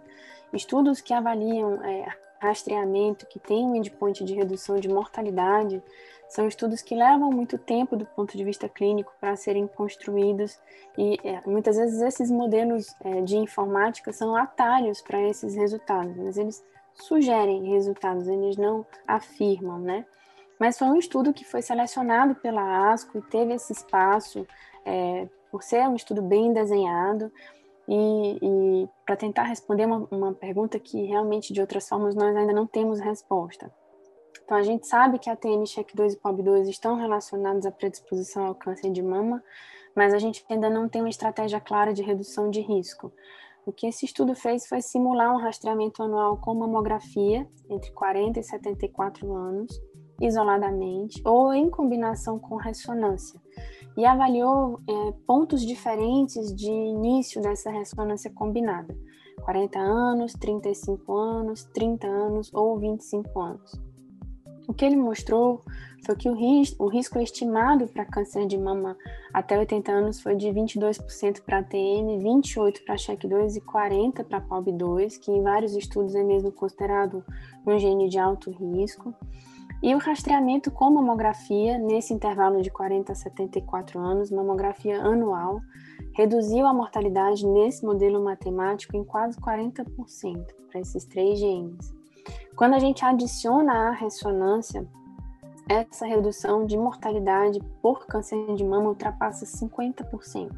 Estudos 0.53 1.01
que 1.01 1.15
avaliam 1.15 1.83
é, 1.85 2.07
rastreamento, 2.41 3.27
que 3.27 3.39
tem 3.39 3.65
um 3.65 3.75
endpoint 3.75 4.25
de 4.25 4.35
redução 4.35 4.77
de 4.77 4.89
mortalidade, 4.89 5.83
são 6.29 6.47
estudos 6.47 6.83
que 6.83 6.95
levam 6.95 7.31
muito 7.31 7.57
tempo 7.57 7.97
do 7.97 8.05
ponto 8.05 8.37
de 8.37 8.45
vista 8.45 8.69
clínico 8.69 9.13
para 9.19 9.35
serem 9.35 9.67
construídos 9.67 10.59
e 10.97 11.19
é, 11.25 11.41
muitas 11.47 11.77
vezes 11.77 12.03
esses 12.03 12.31
modelos 12.31 12.95
é, 13.03 13.23
de 13.23 13.37
informática 13.39 14.13
são 14.13 14.37
atalhos 14.37 15.01
para 15.01 15.21
esses 15.23 15.55
resultados, 15.55 16.15
mas 16.17 16.37
eles 16.37 16.63
sugerem 16.93 17.71
resultados, 17.71 18.29
eles 18.29 18.57
não 18.57 18.85
afirmam, 19.07 19.79
né? 19.79 20.05
Mas 20.59 20.77
foi 20.77 20.89
um 20.89 20.97
estudo 20.97 21.33
que 21.33 21.45
foi 21.45 21.63
selecionado 21.63 22.35
pela 22.35 22.93
ASCO 22.93 23.19
e 23.19 23.23
teve 23.23 23.55
esse 23.55 23.73
espaço 23.73 24.47
é, 24.85 25.29
por 25.51 25.63
ser 25.63 25.89
um 25.89 25.95
estudo 25.95 26.21
bem 26.21 26.53
desenhado 26.53 27.33
e, 27.89 28.39
e 28.43 28.89
para 29.07 29.17
tentar 29.17 29.45
responder 29.45 29.87
uma, 29.87 30.07
uma 30.11 30.35
pergunta 30.35 30.79
que 30.79 31.07
realmente 31.07 31.53
de 31.53 31.61
outras 31.61 31.89
formas 31.89 32.15
nós 32.15 32.37
ainda 32.37 32.53
não 32.53 32.67
temos 32.67 33.01
resposta. 33.01 33.73
Então, 34.45 34.57
a 34.57 34.63
gente 34.63 34.87
sabe 34.87 35.19
que 35.19 35.29
a 35.29 35.37
TM, 35.37 35.63
CHECK2 35.65 36.15
e 36.15 36.17
POB2 36.17 36.69
estão 36.69 36.97
relacionados 36.97 37.67
à 37.67 37.71
predisposição 37.71 38.47
ao 38.47 38.55
câncer 38.55 38.91
de 38.91 39.03
mama, 39.03 39.43
mas 39.95 40.15
a 40.15 40.19
gente 40.19 40.45
ainda 40.49 40.71
não 40.71 40.89
tem 40.89 41.03
uma 41.03 41.09
estratégia 41.09 41.61
clara 41.61 41.93
de 41.93 42.03
redução 42.03 42.51
de 42.51 42.61
risco. 42.61 43.13
O 43.67 43.73
que 43.73 43.87
esse 43.87 44.07
estudo 44.07 44.35
fez 44.35 44.67
foi 44.67 44.81
simular 44.81 45.35
um 45.35 45.39
rastreamento 45.39 46.03
anual 46.03 46.39
com 46.39 46.55
mamografia 46.55 47.47
entre 47.69 47.91
40 47.93 48.41
e 48.41 48.43
74 48.43 49.31
anos, 49.35 49.79
isoladamente 50.21 51.21
ou 51.25 51.53
em 51.53 51.69
combinação 51.69 52.39
com 52.39 52.57
ressonância, 52.57 53.39
e 53.97 54.05
avaliou 54.05 54.81
é, 54.89 55.13
pontos 55.27 55.65
diferentes 55.65 56.55
de 56.55 56.71
início 56.71 57.41
dessa 57.43 57.71
ressonância 57.71 58.31
combinada: 58.31 58.97
40 59.43 59.79
anos, 59.79 60.33
35 60.35 61.17
anos, 61.17 61.65
30 61.73 62.07
anos 62.07 62.51
ou 62.53 62.79
25 62.79 63.41
anos. 63.41 63.89
O 64.69 64.75
que 64.75 64.85
ele 64.85 64.97
mostrou 64.97 65.63
foi 66.05 66.15
que 66.15 66.29
o, 66.29 66.35
risco, 66.35 66.85
o 66.85 66.89
risco 66.89 67.19
estimado 67.19 67.89
para 67.89 68.05
câncer 68.05 68.47
de 68.47 68.59
mama 68.59 68.97
até 69.33 69.59
80 69.59 69.91
anos 69.91 70.21
foi 70.21 70.37
de 70.37 70.49
22% 70.49 71.41
para 71.41 71.59
ATM, 71.59 72.19
28% 72.23 72.85
para 72.85 72.97
CHECK2 72.97 73.57
e 73.57 73.61
40% 73.63 74.25
para 74.25 74.43
PALB2, 74.43 75.19
que 75.19 75.31
em 75.31 75.43
vários 75.43 75.75
estudos 75.75 76.15
é 76.15 76.23
mesmo 76.23 76.53
considerado 76.53 77.25
um 77.67 77.79
gene 77.79 78.11
de 78.11 78.19
alto 78.19 78.51
risco. 78.51 79.15
E 79.81 79.95
o 79.95 79.99
rastreamento 79.99 80.73
com 80.73 80.91
mamografia, 80.91 81.79
nesse 81.79 82.13
intervalo 82.13 82.61
de 82.61 82.71
40 82.71 83.13
a 83.13 83.15
74 83.15 84.01
anos, 84.01 84.31
mamografia 84.31 85.01
anual, 85.01 85.61
reduziu 86.15 86.67
a 86.67 86.75
mortalidade 86.75 87.47
nesse 87.47 87.85
modelo 87.85 88.23
matemático 88.23 88.97
em 88.97 89.05
quase 89.05 89.39
40% 89.39 89.87
para 90.69 90.81
esses 90.81 91.05
três 91.05 91.39
genes. 91.39 91.95
Quando 92.57 92.75
a 92.75 92.79
gente 92.81 93.05
adiciona 93.05 93.89
a 93.89 93.91
ressonância, 93.93 94.85
essa 95.69 96.07
redução 96.07 96.67
de 96.67 96.77
mortalidade 96.77 97.61
por 97.81 98.05
câncer 98.07 98.55
de 98.55 98.65
mama 98.65 98.89
ultrapassa 98.89 99.45
50%. 99.45 100.51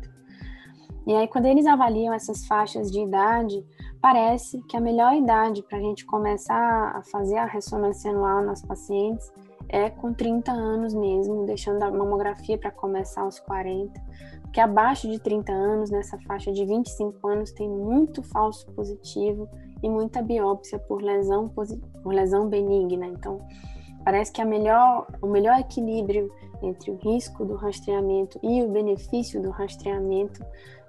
E 1.07 1.15
aí, 1.15 1.29
quando 1.29 1.47
eles 1.47 1.67
avaliam 1.67 2.15
essas 2.15 2.47
faixas 2.47 2.91
de 2.91 3.01
idade, 3.01 3.63
parece 4.01 4.63
que 4.63 4.77
a 4.77 4.81
melhor 4.81 5.15
idade 5.15 5.63
para 5.63 5.79
a 5.79 5.81
gente 5.81 6.05
começar 6.07 6.97
a 6.97 7.03
fazer 7.03 7.37
a 7.37 7.45
ressonância 7.45 8.11
anual 8.11 8.43
nas 8.43 8.63
pacientes 8.63 9.33
é 9.69 9.89
com 9.89 10.13
30 10.13 10.51
anos 10.51 10.95
mesmo, 10.95 11.47
deixando 11.47 11.83
a 11.83 11.91
mamografia 11.91 12.59
para 12.59 12.71
começar 12.71 13.23
aos 13.23 13.39
40, 13.39 14.01
porque 14.43 14.61
abaixo 14.61 15.09
de 15.09 15.19
30 15.21 15.53
anos, 15.53 15.91
nessa 15.91 16.19
faixa 16.21 16.51
de 16.51 16.65
25 16.65 17.29
anos, 17.29 17.53
tem 17.53 17.69
muito 17.69 18.21
falso 18.23 18.67
positivo 18.73 19.49
e 19.81 19.89
muita 19.89 20.21
biópsia 20.23 20.79
por 20.79 21.01
lesão, 21.01 21.49
por 21.49 22.13
lesão 22.13 22.49
benigna. 22.49 23.07
Então, 23.07 23.47
parece 24.05 24.33
que 24.33 24.45
melhor, 24.45 25.07
o 25.21 25.27
melhor 25.27 25.59
equilíbrio 25.59 26.31
entre 26.63 26.91
o 26.91 26.97
risco 26.97 27.45
do 27.45 27.55
rastreamento 27.55 28.39
e 28.43 28.63
o 28.63 28.69
benefício 28.69 29.41
do 29.41 29.51
rastreamento 29.51 30.45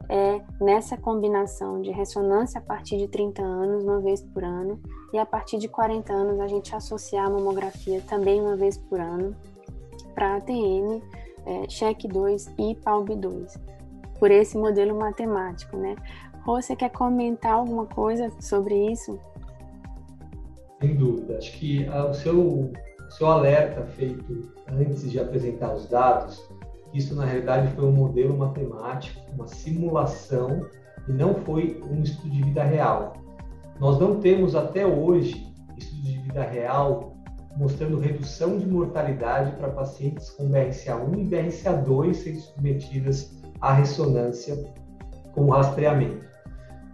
é 0.10 0.42
nessa 0.60 0.98
combinação 0.98 1.82
de 1.82 1.92
ressonância 1.92 2.60
a 2.60 2.62
partir 2.62 2.98
de 2.98 3.08
30 3.08 3.42
anos, 3.42 3.84
uma 3.84 4.00
vez 4.02 4.22
por 4.22 4.44
ano, 4.44 4.80
e 5.14 5.18
a 5.18 5.26
partir 5.26 5.58
de 5.58 5.68
40 5.68 6.12
anos 6.12 6.40
a 6.40 6.48
gente 6.48 6.76
associar 6.76 7.28
a 7.28 7.30
mamografia 7.30 8.02
também 8.02 8.42
uma 8.42 8.58
vez 8.58 8.78
por 8.78 9.00
ano 9.00 9.36
para 10.14 10.36
ATM, 10.36 11.02
é, 11.46 11.68
check 11.68 12.06
2 12.08 12.54
e 12.60 12.76
PALB 12.76 13.16
2, 13.16 13.58
por 14.20 14.32
esse 14.32 14.58
modelo 14.58 14.98
matemático, 14.98 15.78
né? 15.78 15.96
você 16.46 16.76
quer 16.76 16.90
comentar 16.90 17.54
alguma 17.54 17.86
coisa 17.86 18.32
sobre 18.40 18.92
isso? 18.92 19.20
Sem 20.80 20.96
dúvida. 20.96 21.38
Acho 21.38 21.52
que 21.58 21.86
ah, 21.88 22.08
o 22.08 22.14
seu, 22.14 22.72
seu 23.12 23.28
alerta 23.28 23.84
feito 23.84 24.52
antes 24.68 25.10
de 25.10 25.20
apresentar 25.20 25.74
os 25.74 25.88
dados, 25.88 26.42
isso 26.94 27.16
na 27.16 27.26
realidade 27.26 27.74
foi 27.76 27.86
um 27.86 27.92
modelo 27.92 28.38
matemático, 28.38 29.22
uma 29.34 29.48
simulação 29.48 30.66
e 31.08 31.12
não 31.12 31.36
foi 31.36 31.82
um 31.90 32.02
estudo 32.02 32.30
de 32.30 32.44
vida 32.44 32.64
real. 32.64 33.14
Nós 33.80 34.00
não 34.00 34.20
temos 34.20 34.56
até 34.56 34.86
hoje 34.86 35.52
estudo 35.78 36.02
de 36.04 36.18
vida 36.20 36.44
real 36.44 37.16
mostrando 37.58 38.00
redução 38.00 38.58
de 38.58 38.66
mortalidade 38.66 39.52
para 39.58 39.70
pacientes 39.70 40.30
com 40.32 40.50
BRCA1 40.50 41.20
e 41.20 41.26
BRCA2 41.26 42.14
sendo 42.14 42.40
submetidas 42.40 43.42
à 43.60 43.74
ressonância 43.74 44.56
com 45.34 45.50
rastreamento. 45.50 46.31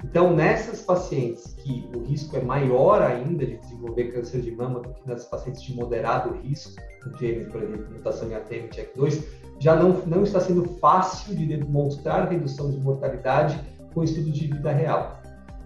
Então, 0.04 0.36
nessas 0.36 0.82
pacientes 0.82 1.54
que 1.56 1.89
o 1.96 2.04
risco 2.04 2.38
é 2.38 2.42
maior 2.42 3.01
ainda 3.01 3.46
de 3.46 3.58
desenvolver 3.58 4.12
câncer 4.12 4.42
de 4.42 4.51
mama 4.51 4.80
do 4.80 4.94
que 4.94 5.08
nas 5.08 5.25
pacientes 5.25 5.62
de 5.63 5.74
moderado 5.74 6.38
risco, 6.42 6.80
com 7.04 7.18
genes, 7.18 7.48
por 7.48 7.63
exemplo, 7.63 7.92
mutação 7.92 8.30
em 8.30 8.36
ATM 8.36 8.70
TEC2, 8.70 9.24
já 9.60 9.75
não, 9.75 10.06
não 10.06 10.24
está 10.24 10.39
sendo 10.39 10.66
fácil 10.80 11.36
de 11.36 11.48
demonstrar 11.48 12.30
redução 12.30 12.70
de 12.70 12.77
mortalidade 12.77 13.60
com 13.94 14.04
estudos 14.04 14.34
de 14.34 14.48
vida 14.48 14.72
real. 14.72 15.20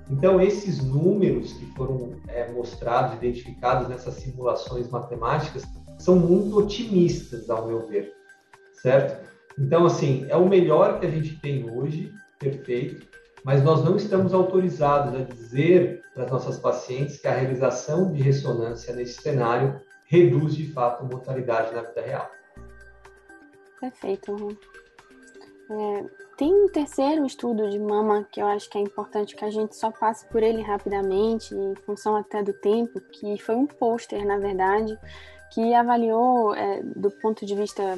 Então, 0.10 0.42
esses 0.42 0.82
números 0.82 1.54
que 1.54 1.66
foram 1.74 2.14
é, 2.28 2.50
mostrados, 2.52 3.16
identificados 3.16 3.88
nessas 3.90 4.14
simulações 4.16 4.90
matemáticas, 4.90 5.64
são 6.00 6.16
muito 6.16 6.58
otimistas, 6.58 7.50
ao 7.50 7.68
meu 7.68 7.88
ver, 7.88 8.14
certo? 8.82 9.30
Então, 9.60 9.86
assim, 9.86 10.26
é 10.30 10.36
o 10.36 10.48
melhor 10.48 11.00
que 11.00 11.06
a 11.06 11.10
gente 11.10 11.40
tem 11.40 11.70
hoje, 11.70 12.12
perfeito, 12.40 13.06
mas 13.44 13.64
nós 13.64 13.84
não 13.84 13.96
estamos 13.96 14.34
autorizados 14.34 15.14
a 15.16 15.24
dizer 15.24 16.04
para 16.14 16.26
as 16.26 16.32
nossas 16.32 16.58
pacientes 16.58 17.20
que 17.20 17.28
a 17.28 17.34
realização 17.34 18.12
de 18.12 18.22
ressonância 18.22 18.96
nesse 18.96 19.22
cenário 19.22 19.80
reduz 20.06 20.56
de 20.56 20.72
fato 20.72 21.04
a 21.04 21.08
mortalidade 21.08 21.74
na 21.74 21.82
vida 21.82 22.02
real. 22.02 22.30
Perfeito. 23.80 24.58
É, 25.70 26.06
tem 26.38 26.54
um 26.54 26.68
terceiro 26.68 27.26
estudo 27.26 27.70
de 27.70 27.80
mama 27.80 28.28
que 28.30 28.42
eu 28.42 28.48
acho 28.48 28.70
que 28.70 28.78
é 28.78 28.82
importante 28.82 29.36
que 29.36 29.46
a 29.46 29.50
gente 29.50 29.76
só 29.76 29.90
passe 29.90 30.28
por 30.28 30.44
ele 30.44 30.62
rapidamente, 30.62 31.56
em 31.56 31.76
função 31.86 32.16
até 32.16 32.44
do 32.44 32.52
tempo, 32.52 33.00
que 33.00 33.38
foi 33.42 33.56
um 33.56 33.66
pôster, 33.66 34.26
na 34.26 34.38
verdade, 34.38 34.98
que 35.52 35.74
avaliou, 35.74 36.56
é, 36.56 36.82
do 36.82 37.12
ponto 37.12 37.46
de 37.46 37.54
vista 37.54 37.84
é, 37.84 37.98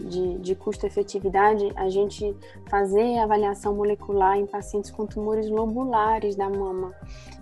de, 0.00 0.38
de 0.38 0.54
custo-efetividade, 0.56 1.72
a 1.76 1.88
gente 1.88 2.36
fazer 2.68 3.18
avaliação 3.18 3.74
molecular 3.74 4.36
em 4.36 4.44
pacientes 4.44 4.90
com 4.90 5.06
tumores 5.06 5.48
lobulares 5.48 6.34
da 6.34 6.50
mama. 6.50 6.92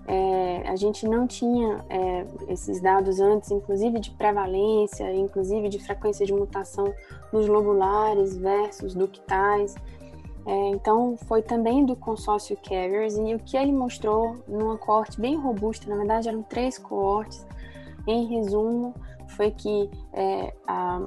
É, 0.07 0.69
a 0.69 0.77
gente 0.77 1.09
não 1.09 1.27
tinha 1.27 1.83
é, 1.89 2.27
esses 2.49 2.81
dados 2.83 3.21
antes, 3.21 3.51
inclusive 3.51 4.01
de 4.01 4.11
prevalência, 4.11 5.11
inclusive 5.15 5.71
de 5.71 5.79
frequência 5.79 6.27
de 6.27 6.33
mutação 6.35 6.93
nos 7.33 7.49
lobulares 7.49 8.37
versus 8.37 8.95
ductais. 8.95 9.75
É, 10.45 10.69
então, 10.71 11.17
foi 11.27 11.41
também 11.41 11.87
do 11.87 11.97
consórcio 11.97 12.55
Carriers, 12.69 13.17
e 13.17 13.35
o 13.35 13.39
que 13.39 13.57
ele 13.57 13.73
mostrou 13.73 14.37
numa 14.47 14.77
coorte 14.77 15.19
bem 15.19 15.37
robusta, 15.37 15.89
na 15.89 15.97
verdade 15.97 16.29
eram 16.29 16.43
três 16.43 16.77
coortes, 16.77 17.47
em 18.07 18.27
resumo, 18.27 18.95
foi 19.33 19.51
que 19.51 19.91
é, 20.13 20.55
a, 20.67 21.01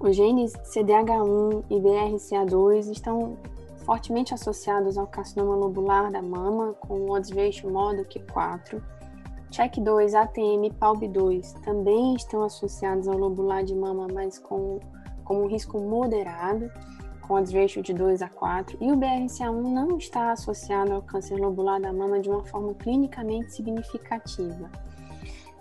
os 0.00 0.16
genes 0.16 0.52
CDH1 0.52 1.64
e 1.70 1.74
BRCA2 1.76 2.90
estão 2.90 3.36
fortemente 3.84 4.32
associados 4.32 4.96
ao 4.96 5.06
carcinoma 5.06 5.54
lobular 5.54 6.10
da 6.10 6.22
mama, 6.22 6.74
com 6.74 7.10
odds 7.10 7.30
ratio 7.30 7.70
maior 7.70 7.96
do 7.96 8.04
que 8.04 8.20
4. 8.20 8.82
CHEC2, 9.50 10.14
ATM 10.14 10.64
e 10.64 10.70
PALB2 10.70 11.60
também 11.60 12.14
estão 12.14 12.42
associados 12.42 13.06
ao 13.06 13.18
lobular 13.18 13.62
de 13.62 13.74
mama, 13.74 14.06
mas 14.12 14.38
com, 14.38 14.80
com 15.24 15.42
um 15.42 15.46
risco 15.46 15.78
moderado, 15.78 16.70
com 17.20 17.34
odds 17.34 17.52
ratio 17.52 17.82
de 17.82 17.92
2 17.92 18.22
a 18.22 18.28
4, 18.28 18.78
e 18.80 18.90
o 18.90 18.96
BRCA1 18.96 19.72
não 19.72 19.98
está 19.98 20.32
associado 20.32 20.92
ao 20.92 21.02
câncer 21.02 21.36
lobular 21.36 21.80
da 21.80 21.92
mama 21.92 22.18
de 22.18 22.30
uma 22.30 22.42
forma 22.44 22.72
clinicamente 22.74 23.52
significativa. 23.52 24.70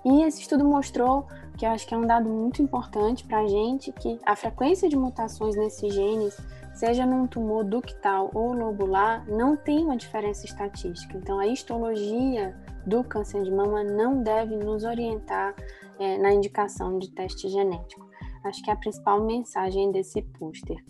E 0.03 0.23
esse 0.23 0.41
estudo 0.41 0.65
mostrou, 0.65 1.27
que 1.57 1.65
eu 1.65 1.69
acho 1.69 1.87
que 1.87 1.93
é 1.93 1.97
um 1.97 2.07
dado 2.07 2.27
muito 2.27 2.61
importante 2.61 3.23
para 3.23 3.41
a 3.41 3.47
gente, 3.47 3.91
que 3.91 4.19
a 4.25 4.35
frequência 4.35 4.89
de 4.89 4.95
mutações 4.95 5.55
nesses 5.55 5.93
genes, 5.93 6.37
seja 6.73 7.05
num 7.05 7.27
tumor 7.27 7.63
ductal 7.63 8.31
ou 8.33 8.53
lobular, 8.53 9.23
não 9.29 9.55
tem 9.55 9.85
uma 9.85 9.97
diferença 9.97 10.45
estatística. 10.45 11.17
Então, 11.17 11.39
a 11.39 11.47
histologia 11.47 12.55
do 12.85 13.03
câncer 13.03 13.43
de 13.43 13.51
mama 13.51 13.83
não 13.83 14.23
deve 14.23 14.55
nos 14.55 14.83
orientar 14.83 15.53
é, 15.99 16.17
na 16.17 16.33
indicação 16.33 16.97
de 16.97 17.11
teste 17.11 17.47
genético. 17.47 18.09
Acho 18.43 18.63
que 18.63 18.71
é 18.71 18.73
a 18.73 18.77
principal 18.77 19.23
mensagem 19.23 19.91
desse 19.91 20.21
pôster. 20.23 20.83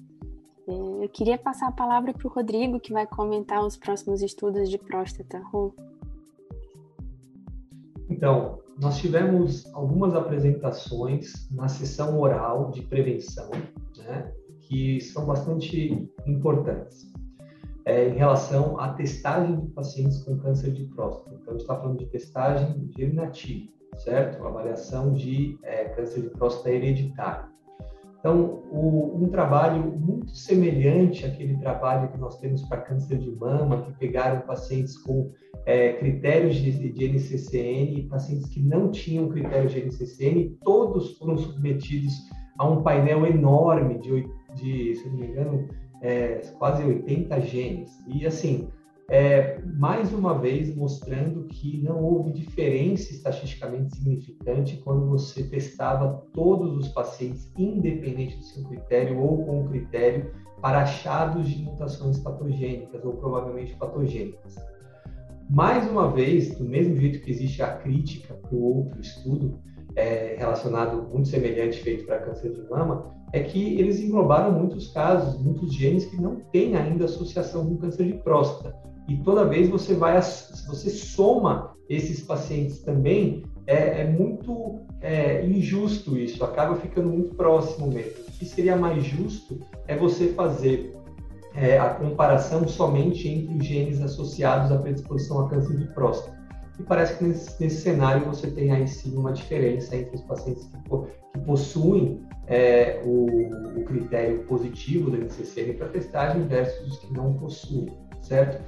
É, 0.67 1.03
eu 1.03 1.09
queria 1.09 1.37
passar 1.37 1.67
a 1.67 1.71
palavra 1.73 2.13
para 2.13 2.27
o 2.27 2.31
Rodrigo, 2.31 2.79
que 2.79 2.93
vai 2.93 3.05
comentar 3.05 3.65
os 3.65 3.75
próximos 3.75 4.21
estudos 4.21 4.69
de 4.69 4.77
próstata. 4.77 5.41
Então, 8.21 8.59
nós 8.79 8.99
tivemos 8.99 9.65
algumas 9.73 10.13
apresentações 10.13 11.49
na 11.49 11.67
sessão 11.67 12.19
oral 12.19 12.69
de 12.69 12.83
prevenção, 12.83 13.49
né, 13.97 14.31
que 14.59 15.01
são 15.01 15.25
bastante 15.25 16.07
importantes. 16.27 17.11
É, 17.83 18.09
em 18.09 18.13
relação 18.13 18.79
à 18.79 18.93
testagem 18.93 19.61
de 19.61 19.67
pacientes 19.69 20.23
com 20.23 20.37
câncer 20.37 20.71
de 20.71 20.83
próstata. 20.83 21.35
Então, 21.41 21.47
a 21.47 21.51
gente 21.53 21.61
está 21.61 21.75
falando 21.75 21.97
de 21.97 22.05
testagem 22.05 22.91
germinativa, 22.95 23.71
certo? 23.97 24.45
Avaliação 24.45 25.13
de 25.13 25.57
é, 25.63 25.85
câncer 25.85 26.21
de 26.21 26.29
próstata 26.29 26.69
hereditário. 26.69 27.49
Então, 28.19 28.61
o, 28.71 29.19
um 29.19 29.29
trabalho 29.29 29.81
muito 29.99 30.35
semelhante 30.35 31.25
àquele 31.25 31.57
trabalho 31.57 32.11
que 32.11 32.19
nós 32.19 32.37
temos 32.37 32.61
para 32.61 32.81
câncer 32.81 33.17
de 33.17 33.31
mama, 33.31 33.81
que 33.81 33.93
pegaram 33.93 34.41
pacientes 34.41 34.95
com 34.99 35.31
é, 35.65 35.93
critérios 35.93 36.55
de, 36.55 36.71
de 36.91 37.07
NCCN 37.07 38.07
pacientes 38.09 38.47
que 38.49 38.59
não 38.59 38.91
tinham 38.91 39.29
critérios 39.29 39.71
de 39.71 39.81
NCCN, 39.81 40.57
todos 40.63 41.17
foram 41.17 41.37
submetidos 41.37 42.13
a 42.57 42.67
um 42.67 42.83
painel 42.83 43.25
enorme 43.25 43.99
de, 43.99 44.27
de 44.55 44.95
se 44.95 45.09
não 45.09 45.17
me 45.17 45.27
engano, 45.27 45.67
é, 46.01 46.41
quase 46.57 46.83
80 46.83 47.41
genes. 47.41 47.91
E, 48.07 48.25
assim, 48.25 48.67
é, 49.09 49.59
mais 49.77 50.13
uma 50.13 50.37
vez 50.37 50.75
mostrando 50.75 51.45
que 51.45 51.81
não 51.83 52.03
houve 52.03 52.31
diferença 52.31 53.11
estatisticamente 53.11 53.95
significante 53.95 54.77
quando 54.77 55.07
você 55.09 55.43
testava 55.43 56.23
todos 56.33 56.77
os 56.77 56.87
pacientes, 56.89 57.51
independente 57.57 58.37
do 58.37 58.43
seu 58.43 58.63
critério 58.63 59.19
ou 59.19 59.45
com 59.45 59.67
critério, 59.67 60.31
para 60.61 60.83
achados 60.83 61.49
de 61.49 61.63
mutações 61.63 62.19
patogênicas 62.19 63.03
ou 63.03 63.13
provavelmente 63.13 63.75
patogênicas. 63.75 64.55
Mais 65.49 65.89
uma 65.89 66.09
vez, 66.09 66.57
do 66.57 66.63
mesmo 66.63 66.95
jeito 66.95 67.21
que 67.21 67.31
existe 67.31 67.61
a 67.61 67.75
crítica 67.75 68.33
para 68.33 68.55
o 68.55 68.77
outro 68.77 69.01
estudo, 69.01 69.59
é, 69.95 70.35
relacionado 70.37 71.09
muito 71.09 71.27
semelhante 71.27 71.79
feito 71.79 72.05
para 72.05 72.19
câncer 72.19 72.53
de 72.53 72.61
mama, 72.69 73.11
é 73.33 73.41
que 73.41 73.79
eles 73.79 73.99
englobaram 73.99 74.57
muitos 74.57 74.87
casos, 74.87 75.41
muitos 75.41 75.73
genes 75.73 76.05
que 76.05 76.21
não 76.21 76.37
têm 76.51 76.75
ainda 76.75 77.05
associação 77.05 77.65
com 77.65 77.77
câncer 77.77 78.05
de 78.05 78.13
próstata 78.13 78.73
e 79.11 79.17
toda 79.17 79.45
vez 79.45 79.67
você 79.67 79.93
vai, 79.93 80.19
você 80.21 80.89
soma 80.89 81.75
esses 81.89 82.21
pacientes 82.21 82.79
também, 82.79 83.43
é, 83.67 84.01
é 84.01 84.07
muito 84.07 84.79
é, 85.01 85.45
injusto 85.45 86.17
isso, 86.17 86.43
acaba 86.43 86.75
ficando 86.75 87.09
muito 87.09 87.35
próximo 87.35 87.87
mesmo. 87.87 88.11
O 88.27 88.31
que 88.31 88.45
seria 88.45 88.75
mais 88.75 89.03
justo 89.03 89.59
é 89.87 89.97
você 89.97 90.29
fazer 90.29 90.95
é, 91.53 91.77
a 91.77 91.89
comparação 91.89 92.67
somente 92.67 93.27
entre 93.27 93.57
os 93.57 93.65
genes 93.65 94.01
associados 94.01 94.71
à 94.71 94.77
predisposição 94.77 95.45
a 95.45 95.49
câncer 95.49 95.77
de 95.77 95.85
próstata. 95.93 96.39
E 96.79 96.83
parece 96.83 97.17
que 97.17 97.25
nesse, 97.25 97.61
nesse 97.61 97.81
cenário 97.81 98.25
você 98.25 98.49
tem 98.49 98.71
aí 98.71 98.87
sim 98.87 99.15
uma 99.15 99.33
diferença 99.33 99.95
entre 99.95 100.15
os 100.15 100.21
pacientes 100.21 100.65
que, 100.65 100.77
que 100.79 101.45
possuem 101.45 102.25
é, 102.47 103.01
o, 103.05 103.79
o, 103.79 103.83
critério 103.85 104.43
positivo 104.45 105.11
da 105.11 105.17
NCCN 105.17 105.73
para 105.73 105.89
testagem 105.89 106.47
versus 106.47 106.87
os 106.87 106.99
que 106.99 107.13
não 107.13 107.33
possuem, 107.33 107.93
certo? 108.21 108.61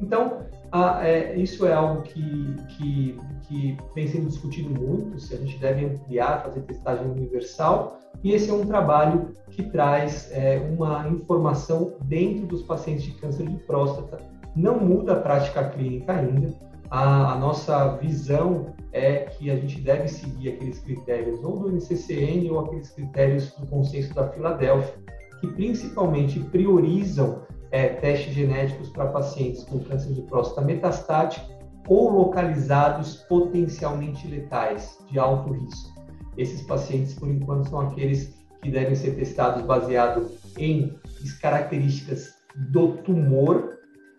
Então, 0.00 0.44
a, 0.70 1.06
é, 1.06 1.36
isso 1.36 1.66
é 1.66 1.72
algo 1.72 2.02
que, 2.02 2.56
que, 2.68 3.16
que 3.42 3.76
vem 3.94 4.08
sendo 4.08 4.26
discutido 4.26 4.70
muito, 4.70 5.18
se 5.18 5.34
a 5.34 5.38
gente 5.38 5.58
deve 5.58 5.86
ampliar, 5.86 6.42
fazer 6.42 6.60
testagem 6.62 7.06
universal, 7.06 7.98
e 8.22 8.32
esse 8.32 8.50
é 8.50 8.54
um 8.54 8.66
trabalho 8.66 9.34
que 9.50 9.62
traz 9.64 10.30
é, 10.32 10.58
uma 10.58 11.08
informação 11.08 11.94
dentro 12.04 12.46
dos 12.46 12.62
pacientes 12.62 13.04
de 13.04 13.12
câncer 13.12 13.46
de 13.46 13.56
próstata. 13.58 14.18
Não 14.56 14.78
muda 14.78 15.14
a 15.14 15.20
prática 15.20 15.68
clínica 15.68 16.12
ainda, 16.12 16.54
a, 16.90 17.32
a, 17.32 17.38
nossa 17.38 17.96
visão 17.96 18.74
é 18.92 19.20
que 19.24 19.50
a 19.50 19.56
gente 19.56 19.80
deve 19.80 20.06
seguir 20.06 20.50
aqueles 20.50 20.78
critérios 20.78 21.42
ou 21.42 21.58
do 21.58 21.72
NCCN 21.72 22.50
ou 22.50 22.60
aqueles 22.60 22.90
critérios 22.90 23.50
do 23.52 23.66
consenso 23.66 24.14
da 24.14 24.28
Filadélfia, 24.28 24.94
que 25.40 25.48
principalmente 25.48 26.38
priorizam 26.38 27.42
é, 27.70 27.88
testes 27.88 28.32
genéticos 28.32 28.90
para 28.90 29.06
pacientes 29.06 29.64
com 29.64 29.80
câncer 29.80 30.12
de 30.12 30.22
próstata 30.22 30.60
metastático 30.60 31.52
ou 31.88 32.10
localizados 32.10 33.16
potencialmente 33.28 34.28
letais, 34.28 34.96
de 35.10 35.18
alto 35.18 35.52
risco. 35.52 35.93
Esses 36.36 36.62
pacientes, 36.62 37.14
por 37.14 37.28
enquanto, 37.28 37.68
são 37.68 37.80
aqueles 37.80 38.34
que 38.62 38.70
devem 38.70 38.94
ser 38.94 39.14
testados 39.14 39.62
baseado 39.62 40.30
em 40.58 40.98
características 41.40 42.34
do 42.56 42.96
tumor 42.98 43.78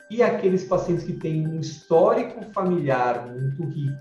e 0.10 0.22
aqueles 0.22 0.64
pacientes 0.66 1.04
que 1.04 1.14
têm 1.14 1.48
um 1.48 1.60
histórico 1.60 2.44
familiar 2.54 3.28
muito 3.28 3.64
rico, 3.66 3.98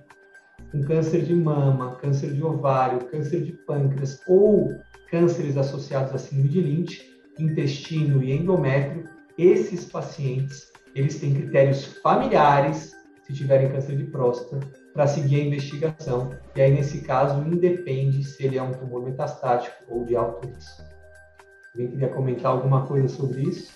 com 0.71 0.83
câncer 0.83 1.23
de 1.25 1.35
mama, 1.35 1.97
câncer 1.97 2.33
de 2.33 2.43
ovário, 2.43 3.07
câncer 3.07 3.43
de 3.43 3.53
pâncreas 3.53 4.21
ou 4.29 4.75
cânceres 5.11 5.57
associados 5.57 6.13
a 6.15 6.19
síndrome 6.19 6.49
de 6.51 6.61
Lynch, 6.61 7.15
intestino 7.39 8.23
e 8.23 8.33
endométrio, 8.33 9.09
esses 9.39 9.87
pacientes, 9.87 10.71
eles 10.95 11.19
têm 11.19 11.35
critérios 11.35 11.85
familiares, 12.03 12.93
se 13.23 13.33
tiverem 13.33 13.73
câncer 13.73 13.97
de 13.97 14.05
próstata, 14.05 14.61
para 14.95 15.09
seguir 15.09 15.41
a 15.41 15.45
investigação. 15.45 16.31
E 16.55 16.63
aí, 16.63 16.73
nesse 16.73 17.03
caso, 17.03 17.43
independe 17.43 18.23
se 18.23 18.45
ele 18.45 18.57
é 18.57 18.63
um 18.63 18.73
tumor 18.73 19.03
metastático 19.03 19.77
ou 19.89 20.05
de 20.05 20.15
alto 20.15 20.47
risco. 20.47 20.83
Alguém 21.75 21.91
queria 21.91 22.09
comentar 22.09 22.53
alguma 22.53 22.87
coisa 22.87 23.09
sobre 23.09 23.43
isso? 23.43 23.73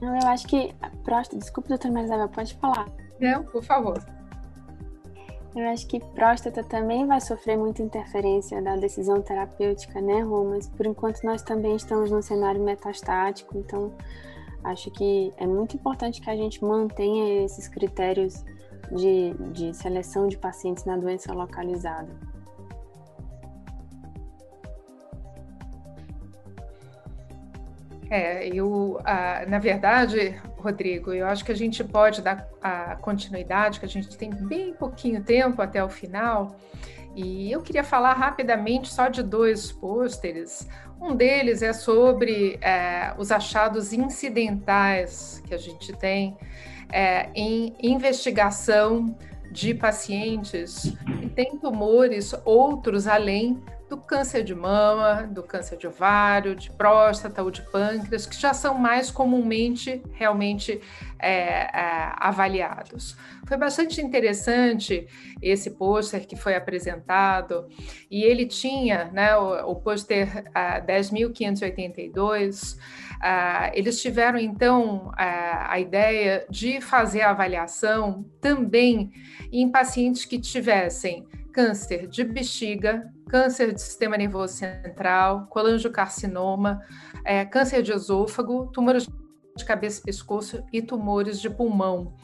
Não, 0.00 0.18
eu 0.20 0.26
acho 0.26 0.48
que 0.48 0.74
próstata, 1.04 1.38
desculpa, 1.38 1.68
doutora 1.68 1.94
Marisabel, 1.94 2.28
pode 2.28 2.54
falar. 2.56 2.88
Não, 3.20 3.44
por 3.44 3.62
favor. 3.62 4.02
Eu 5.54 5.68
acho 5.68 5.86
que 5.86 6.00
próstata 6.00 6.64
também 6.64 7.06
vai 7.06 7.20
sofrer 7.20 7.56
muita 7.56 7.82
interferência 7.82 8.60
da 8.60 8.74
decisão 8.74 9.22
terapêutica, 9.22 10.00
né, 10.00 10.22
Rô? 10.22 10.44
Mas 10.44 10.68
por 10.68 10.86
enquanto 10.86 11.22
nós 11.22 11.42
também 11.42 11.76
estamos 11.76 12.10
no 12.10 12.20
cenário 12.20 12.60
metastático, 12.60 13.56
então 13.56 13.92
acho 14.64 14.90
que 14.90 15.32
é 15.36 15.46
muito 15.46 15.76
importante 15.76 16.20
que 16.20 16.30
a 16.30 16.36
gente 16.36 16.64
mantenha 16.64 17.44
esses 17.44 17.68
critérios 17.68 18.44
de, 18.90 19.34
de 19.52 19.74
seleção 19.74 20.28
de 20.28 20.36
pacientes 20.36 20.84
na 20.84 20.96
doença 20.96 21.32
localizada. 21.32 22.10
É, 28.10 28.46
eu, 28.48 29.00
ah, 29.04 29.44
na 29.48 29.58
verdade, 29.58 30.38
Rodrigo, 30.58 31.14
eu 31.14 31.26
acho 31.26 31.42
que 31.42 31.50
a 31.50 31.56
gente 31.56 31.82
pode 31.82 32.20
dar 32.20 32.46
a 32.60 32.94
continuidade, 32.96 33.80
que 33.80 33.86
a 33.86 33.88
gente 33.88 34.16
tem 34.18 34.28
bem 34.28 34.74
pouquinho 34.74 35.24
tempo 35.24 35.62
até 35.62 35.82
o 35.82 35.88
final, 35.88 36.54
e 37.14 37.50
eu 37.52 37.60
queria 37.60 37.84
falar 37.84 38.14
rapidamente 38.14 38.92
só 38.92 39.08
de 39.08 39.22
dois 39.22 39.70
pôsteres. 39.70 40.66
Um 41.00 41.14
deles 41.14 41.62
é 41.62 41.72
sobre 41.72 42.58
é, 42.60 43.14
os 43.18 43.30
achados 43.30 43.92
incidentais 43.92 45.42
que 45.46 45.54
a 45.54 45.58
gente 45.58 45.92
tem 45.92 46.36
é, 46.92 47.28
em 47.34 47.74
investigação 47.82 49.16
de 49.50 49.74
pacientes 49.74 50.94
que 51.20 51.28
têm 51.28 51.58
tumores 51.58 52.34
outros 52.44 53.06
além 53.06 53.62
do 53.92 53.98
câncer 53.98 54.42
de 54.42 54.54
mama, 54.54 55.28
do 55.30 55.42
câncer 55.42 55.76
de 55.76 55.86
ovário, 55.86 56.56
de 56.56 56.70
próstata 56.70 57.42
ou 57.42 57.50
de 57.50 57.60
pâncreas, 57.70 58.24
que 58.24 58.40
já 58.40 58.54
são 58.54 58.78
mais 58.78 59.10
comumente 59.10 60.02
realmente 60.12 60.80
é, 61.18 61.30
é, 61.30 62.12
avaliados. 62.16 63.14
Foi 63.46 63.58
bastante 63.58 64.00
interessante 64.00 65.06
esse 65.42 65.72
pôster 65.72 66.26
que 66.26 66.36
foi 66.36 66.54
apresentado, 66.54 67.68
e 68.10 68.24
ele 68.24 68.46
tinha, 68.46 69.10
né, 69.12 69.36
o, 69.36 69.72
o 69.72 69.76
pôster 69.76 70.42
uh, 70.48 70.86
10.582, 70.86 72.76
uh, 72.76 73.70
eles 73.74 74.00
tiveram 74.00 74.38
então 74.38 75.08
uh, 75.08 75.12
a 75.18 75.78
ideia 75.78 76.46
de 76.48 76.80
fazer 76.80 77.20
a 77.20 77.30
avaliação 77.30 78.24
também 78.40 79.12
em 79.52 79.70
pacientes 79.70 80.24
que 80.24 80.38
tivessem 80.38 81.26
câncer 81.52 82.06
de 82.06 82.24
bexiga, 82.24 83.12
câncer 83.32 83.72
de 83.72 83.80
sistema 83.80 84.18
nervoso 84.18 84.52
central, 84.52 85.46
colangiocarcinoma, 85.48 86.82
é, 87.24 87.46
câncer 87.46 87.82
de 87.82 87.90
esôfago, 87.90 88.66
tumores 88.66 89.08
de 89.56 89.64
cabeça 89.64 90.00
e 90.00 90.04
pescoço 90.04 90.62
e 90.70 90.82
tumores 90.82 91.40
de 91.40 91.48
pulmão. 91.48 92.14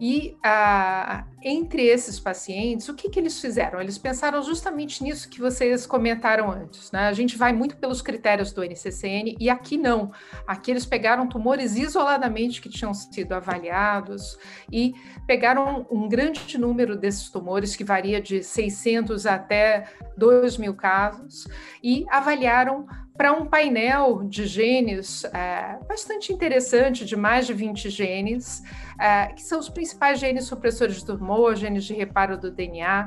E 0.00 0.36
ah, 0.42 1.24
entre 1.42 1.82
esses 1.86 2.18
pacientes, 2.18 2.88
o 2.88 2.94
que, 2.94 3.08
que 3.08 3.18
eles 3.18 3.40
fizeram? 3.40 3.80
Eles 3.80 3.98
pensaram 3.98 4.42
justamente 4.42 5.02
nisso 5.02 5.28
que 5.28 5.40
vocês 5.40 5.86
comentaram 5.86 6.50
antes. 6.50 6.90
Né? 6.90 7.06
A 7.06 7.12
gente 7.12 7.36
vai 7.36 7.52
muito 7.52 7.76
pelos 7.76 8.02
critérios 8.02 8.52
do 8.52 8.64
NCCN 8.64 9.36
e 9.38 9.50
aqui 9.50 9.76
não. 9.76 10.10
Aqui 10.46 10.70
eles 10.70 10.86
pegaram 10.86 11.28
tumores 11.28 11.76
isoladamente 11.76 12.60
que 12.60 12.68
tinham 12.68 12.94
sido 12.94 13.32
avaliados 13.32 14.38
e 14.72 14.94
pegaram 15.26 15.86
um 15.90 16.08
grande 16.08 16.58
número 16.58 16.96
desses 16.96 17.30
tumores, 17.30 17.76
que 17.76 17.84
varia 17.84 18.20
de 18.20 18.42
600 18.42 19.26
até 19.26 19.88
2 20.16 20.58
mil 20.58 20.74
casos, 20.74 21.46
e 21.82 22.04
avaliaram 22.10 22.86
para 23.16 23.32
um 23.32 23.46
painel 23.46 24.24
de 24.24 24.44
genes 24.44 25.24
é, 25.26 25.78
bastante 25.86 26.32
interessante, 26.32 27.04
de 27.04 27.14
mais 27.14 27.46
de 27.46 27.54
20 27.54 27.88
genes, 27.88 28.60
é, 28.98 29.28
que 29.28 29.40
são 29.40 29.60
os 29.60 29.68
principais 29.68 30.18
genes 30.18 30.46
supressores 30.46 30.96
de 30.96 31.06
tumor, 31.06 31.54
genes 31.54 31.84
de 31.84 31.94
reparo 31.94 32.36
do 32.36 32.50
DNA, 32.50 33.06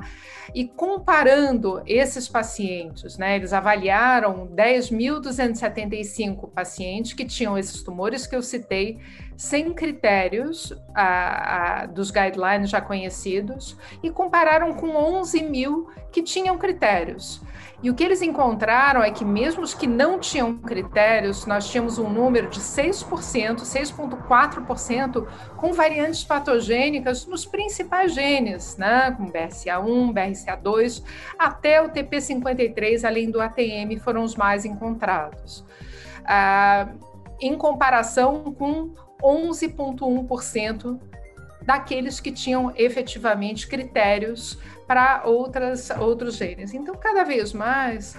e 0.56 0.66
comparando 0.66 1.84
esses 1.86 2.30
pacientes, 2.30 3.18
né, 3.18 3.36
eles 3.36 3.52
avaliaram 3.52 4.48
10.275 4.48 6.50
pacientes 6.52 7.12
que 7.12 7.26
tinham 7.26 7.58
esses 7.58 7.84
tumores 7.84 8.26
que 8.26 8.36
eu 8.36 8.42
citei, 8.42 9.00
sem 9.36 9.74
critérios 9.74 10.72
a, 10.96 11.82
a, 11.82 11.86
dos 11.86 12.12
guidelines 12.12 12.70
já 12.70 12.80
conhecidos, 12.80 13.76
e 14.02 14.10
compararam 14.10 14.74
com 14.74 14.96
11 14.96 15.44
mil 15.44 15.90
que 16.14 16.24
tinham 16.24 16.58
critérios. 16.58 17.46
E 17.82 17.92
o 17.92 17.94
que 17.94 18.04
eles 18.04 18.24
encontraram 18.24 19.04
é 19.04 19.12
que, 19.12 19.24
mesmo 19.24 19.62
os 19.62 19.76
que 19.76 19.86
não 19.86 20.20
tinham 20.20 20.58
critérios, 20.58 21.46
nós 21.46 21.70
tínhamos 21.70 22.00
um 22.00 22.10
número 22.10 22.50
de 22.50 22.60
6%, 22.60 23.04
6,4% 23.62 25.28
com 25.56 25.74
variantes 25.74 26.24
patogênicas 26.24 27.28
nos 27.28 27.46
principais 27.46 28.16
genes, 28.16 28.78
né? 28.78 29.12
com 29.12 29.32
BRCA1, 29.32 30.12
BRCA2, 30.12 31.04
até 31.38 31.80
o 31.80 31.90
TP53, 31.90 33.04
além 33.06 33.30
do 33.30 33.40
ATM, 33.40 34.00
foram 34.04 34.24
os 34.24 34.36
mais 34.36 34.66
encontrados. 34.66 35.64
Ah, 36.26 36.90
em 37.40 37.56
comparação 37.56 38.56
com 38.58 38.96
11,1% 39.22 41.00
daqueles 41.62 42.20
que 42.20 42.32
tinham 42.32 42.72
efetivamente 42.76 43.68
critérios 43.68 44.58
para 44.88 45.24
outras 45.26 45.90
outros 45.92 46.38
genes. 46.38 46.74
Então, 46.74 46.96
cada 46.96 47.24
vez 47.24 47.54
mais 47.54 48.18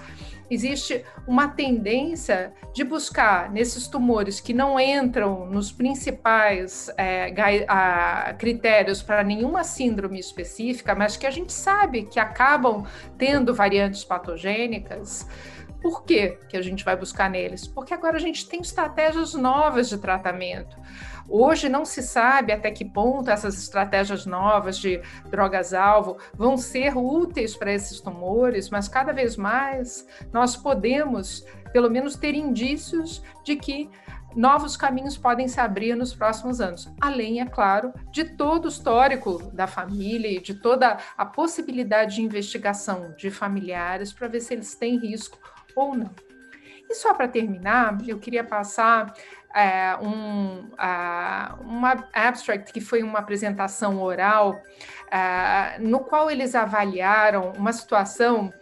existe 0.49 1.05
uma 1.27 1.47
tendência 1.47 2.53
de 2.73 2.83
buscar 2.83 3.51
nesses 3.51 3.87
tumores 3.87 4.39
que 4.39 4.53
não 4.53 4.79
entram 4.79 5.45
nos 5.45 5.71
principais 5.71 6.89
é, 6.97 7.33
a, 7.67 8.33
critérios 8.33 9.01
para 9.01 9.23
nenhuma 9.23 9.63
síndrome 9.63 10.19
específica, 10.19 10.95
mas 10.95 11.15
que 11.15 11.27
a 11.27 11.31
gente 11.31 11.53
sabe 11.53 12.03
que 12.03 12.19
acabam 12.19 12.85
tendo 13.17 13.53
variantes 13.53 14.03
patogênicas. 14.03 15.27
Por 15.81 16.03
que, 16.03 16.37
que 16.49 16.57
a 16.57 16.61
gente 16.61 16.83
vai 16.83 16.95
buscar 16.95 17.29
neles? 17.29 17.65
Porque 17.65 17.93
agora 17.93 18.17
a 18.17 18.19
gente 18.19 18.47
tem 18.49 18.59
estratégias 18.59 19.33
novas 19.33 19.87
de 19.87 19.97
tratamento. 19.97 20.75
Hoje 21.29 21.69
não 21.69 21.85
se 21.85 22.01
sabe 22.01 22.51
até 22.51 22.71
que 22.71 22.83
ponto 22.83 23.29
essas 23.29 23.57
estratégias 23.57 24.25
novas 24.25 24.77
de 24.79 24.99
drogas-alvo 25.29 26.17
vão 26.33 26.57
ser 26.57 26.97
úteis 26.97 27.55
para 27.55 27.71
esses 27.71 28.01
tumores, 28.01 28.69
mas 28.69 28.87
cada 28.87 29.13
vez 29.13 29.37
mais 29.37 30.07
nós 30.33 30.57
podemos, 30.57 31.45
pelo 31.71 31.89
menos, 31.89 32.15
ter 32.15 32.33
indícios 32.33 33.23
de 33.43 33.55
que 33.55 33.89
novos 34.35 34.75
caminhos 34.75 35.17
podem 35.17 35.47
se 35.47 35.59
abrir 35.59 35.95
nos 35.95 36.15
próximos 36.15 36.59
anos, 36.61 36.91
além, 36.99 37.41
é 37.41 37.45
claro, 37.45 37.93
de 38.11 38.23
todo 38.23 38.65
o 38.65 38.69
histórico 38.69 39.51
da 39.53 39.67
família 39.67 40.31
e 40.31 40.41
de 40.41 40.55
toda 40.55 40.97
a 41.17 41.25
possibilidade 41.25 42.15
de 42.15 42.21
investigação 42.23 43.13
de 43.17 43.29
familiares 43.29 44.11
para 44.11 44.27
ver 44.27 44.41
se 44.41 44.53
eles 44.53 44.75
têm 44.75 44.97
risco 44.97 45.37
ou 45.75 45.95
não. 45.95 46.13
E 46.89 46.95
só 46.95 47.13
para 47.13 47.27
terminar, 47.27 47.97
eu 48.07 48.17
queria 48.17 48.43
passar 48.43 49.13
é, 49.55 49.95
um, 50.01 50.69
uma 51.61 52.07
abstract 52.13 52.71
que 52.71 52.81
foi 52.81 53.03
uma 53.03 53.19
apresentação 53.19 54.01
oral, 54.01 54.51
uh, 54.51 55.81
no 55.81 56.01
qual 56.01 56.29
eles 56.29 56.55
avaliaram 56.55 57.53
uma 57.57 57.73
situação 57.73 58.53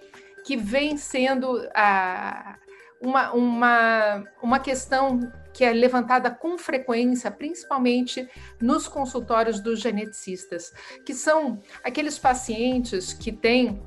que 0.45 0.55
vem 0.55 0.97
sendo 0.97 1.57
uh, 1.57 2.57
uma, 3.01 3.31
uma, 3.33 4.23
uma 4.41 4.59
questão 4.59 5.19
que 5.53 5.63
é 5.65 5.73
levantada 5.73 6.29
com 6.29 6.55
frequência, 6.57 7.31
principalmente 7.31 8.29
nos 8.61 8.87
consultórios 8.87 9.59
dos 9.59 9.79
geneticistas, 9.79 10.71
que 11.03 11.15
são 11.15 11.59
aqueles 11.83 12.19
pacientes 12.19 13.11
que 13.11 13.31
têm 13.31 13.81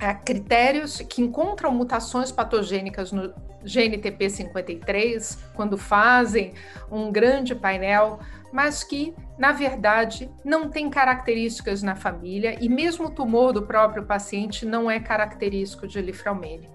é, 0.00 0.14
critérios 0.14 1.00
que 1.02 1.20
encontram 1.20 1.72
mutações 1.72 2.32
patogênicas 2.32 3.12
no 3.12 3.32
GNTP53 3.64 5.38
quando 5.54 5.76
fazem 5.76 6.54
um 6.90 7.12
grande 7.12 7.54
painel, 7.54 8.18
mas 8.50 8.82
que, 8.82 9.14
na 9.38 9.52
verdade, 9.52 10.30
não 10.42 10.70
tem 10.70 10.88
características 10.88 11.82
na 11.82 11.94
família 11.94 12.56
e 12.60 12.68
mesmo 12.68 13.06
o 13.06 13.10
tumor 13.10 13.52
do 13.52 13.62
próprio 13.62 14.04
paciente 14.04 14.64
não 14.64 14.90
é 14.90 14.98
característico 14.98 15.86
de 15.86 16.00
lifraumene. 16.00 16.68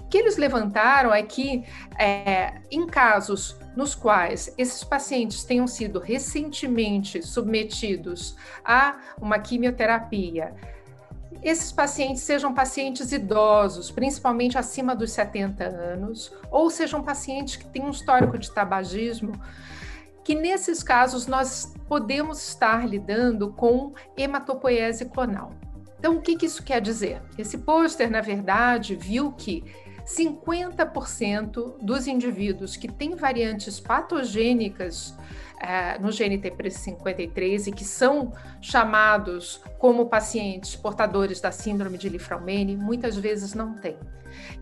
O 0.00 0.08
que 0.08 0.18
eles 0.18 0.36
levantaram 0.36 1.14
é 1.14 1.22
que, 1.22 1.64
é, 1.98 2.60
em 2.70 2.86
casos 2.86 3.56
nos 3.76 3.94
quais 3.94 4.52
esses 4.58 4.82
pacientes 4.82 5.44
tenham 5.44 5.66
sido 5.68 6.00
recentemente 6.00 7.22
submetidos 7.22 8.36
a 8.64 8.96
uma 9.20 9.38
quimioterapia, 9.38 10.54
esses 11.42 11.70
pacientes 11.70 12.22
sejam 12.22 12.52
pacientes 12.52 13.12
idosos, 13.12 13.90
principalmente 13.90 14.58
acima 14.58 14.94
dos 14.94 15.12
70 15.12 15.64
anos, 15.64 16.32
ou 16.50 16.70
sejam 16.70 17.02
pacientes 17.02 17.56
que 17.56 17.66
têm 17.66 17.84
um 17.84 17.90
histórico 17.90 18.38
de 18.38 18.50
tabagismo, 18.50 19.32
que 20.24 20.34
nesses 20.34 20.82
casos 20.82 21.26
nós 21.26 21.72
podemos 21.88 22.46
estar 22.46 22.86
lidando 22.86 23.52
com 23.52 23.94
hematopoiese 24.16 25.06
clonal. 25.06 25.52
Então, 25.98 26.16
o 26.16 26.20
que, 26.20 26.36
que 26.36 26.46
isso 26.46 26.62
quer 26.62 26.80
dizer? 26.80 27.22
Esse 27.36 27.58
pôster, 27.58 28.10
na 28.10 28.20
verdade, 28.20 28.94
viu 28.94 29.32
que 29.32 29.64
50% 30.04 31.76
dos 31.82 32.06
indivíduos 32.06 32.76
que 32.76 32.88
têm 32.88 33.14
variantes 33.14 33.78
patogênicas 33.80 35.14
é, 35.60 35.98
no 35.98 36.08
GNT53 36.08 37.66
e 37.66 37.72
que 37.72 37.84
são 37.84 38.32
chamados 38.60 39.60
como 39.78 40.06
pacientes 40.06 40.76
portadores 40.76 41.40
da 41.40 41.50
síndrome 41.50 41.98
de 41.98 42.08
Lifraumene, 42.08 42.76
muitas 42.76 43.16
vezes 43.16 43.54
não 43.54 43.74
têm. 43.74 43.98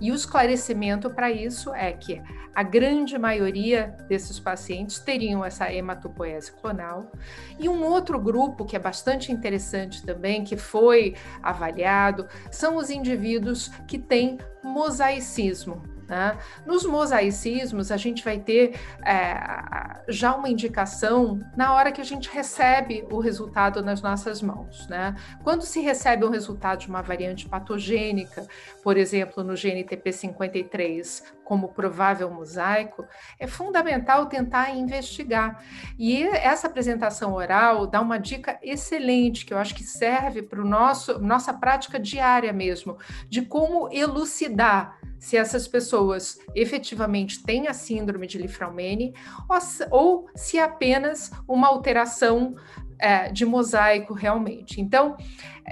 E 0.00 0.10
o 0.10 0.14
esclarecimento 0.14 1.10
para 1.10 1.30
isso 1.30 1.74
é 1.74 1.92
que 1.92 2.22
a 2.54 2.62
grande 2.62 3.18
maioria 3.18 3.96
desses 4.08 4.38
pacientes 4.38 4.98
teriam 4.98 5.44
essa 5.44 5.72
hematopoese 5.72 6.52
clonal. 6.52 7.10
E 7.58 7.68
um 7.68 7.84
outro 7.84 8.18
grupo 8.18 8.64
que 8.64 8.76
é 8.76 8.78
bastante 8.78 9.32
interessante 9.32 10.04
também, 10.04 10.44
que 10.44 10.56
foi 10.56 11.14
avaliado, 11.42 12.26
são 12.50 12.76
os 12.76 12.90
indivíduos 12.90 13.68
que 13.86 13.98
têm 13.98 14.38
mosaicismo. 14.62 15.95
Né? 16.08 16.38
Nos 16.64 16.84
mosaicismos, 16.84 17.90
a 17.90 17.96
gente 17.96 18.24
vai 18.24 18.38
ter 18.38 18.78
é, 19.04 20.02
já 20.08 20.34
uma 20.34 20.48
indicação 20.48 21.40
na 21.56 21.74
hora 21.74 21.90
que 21.90 22.00
a 22.00 22.04
gente 22.04 22.30
recebe 22.30 23.06
o 23.10 23.18
resultado 23.18 23.82
nas 23.82 24.00
nossas 24.00 24.40
mãos. 24.40 24.86
Né? 24.88 25.14
Quando 25.42 25.62
se 25.62 25.80
recebe 25.80 26.24
o 26.24 26.30
resultado 26.30 26.80
de 26.80 26.88
uma 26.88 27.02
variante 27.02 27.48
patogênica, 27.48 28.46
por 28.82 28.96
exemplo, 28.96 29.42
no 29.42 29.54
GNTP53, 29.54 31.22
como 31.44 31.68
provável 31.68 32.28
mosaico, 32.28 33.06
é 33.38 33.46
fundamental 33.46 34.26
tentar 34.26 34.70
investigar. 34.74 35.62
E 35.96 36.24
essa 36.24 36.66
apresentação 36.66 37.34
oral 37.34 37.86
dá 37.86 38.00
uma 38.00 38.18
dica 38.18 38.58
excelente 38.62 39.46
que 39.46 39.54
eu 39.54 39.58
acho 39.58 39.74
que 39.74 39.84
serve 39.84 40.42
para 40.42 40.64
nosso 40.64 41.20
nossa 41.20 41.54
prática 41.54 42.00
diária 42.00 42.52
mesmo, 42.52 42.98
de 43.28 43.42
como 43.42 43.88
elucidar 43.92 44.98
se 45.26 45.36
essas 45.36 45.66
pessoas 45.66 46.38
efetivamente 46.54 47.42
têm 47.42 47.66
a 47.66 47.74
síndrome 47.74 48.28
de 48.28 48.38
Lifraumene 48.38 49.12
ou, 49.90 50.28
se 50.36 50.56
é 50.56 50.62
apenas 50.62 51.32
uma 51.48 51.66
alteração 51.66 52.54
é, 52.96 53.32
de 53.32 53.44
mosaico 53.44 54.14
realmente. 54.14 54.80
Então, 54.80 55.16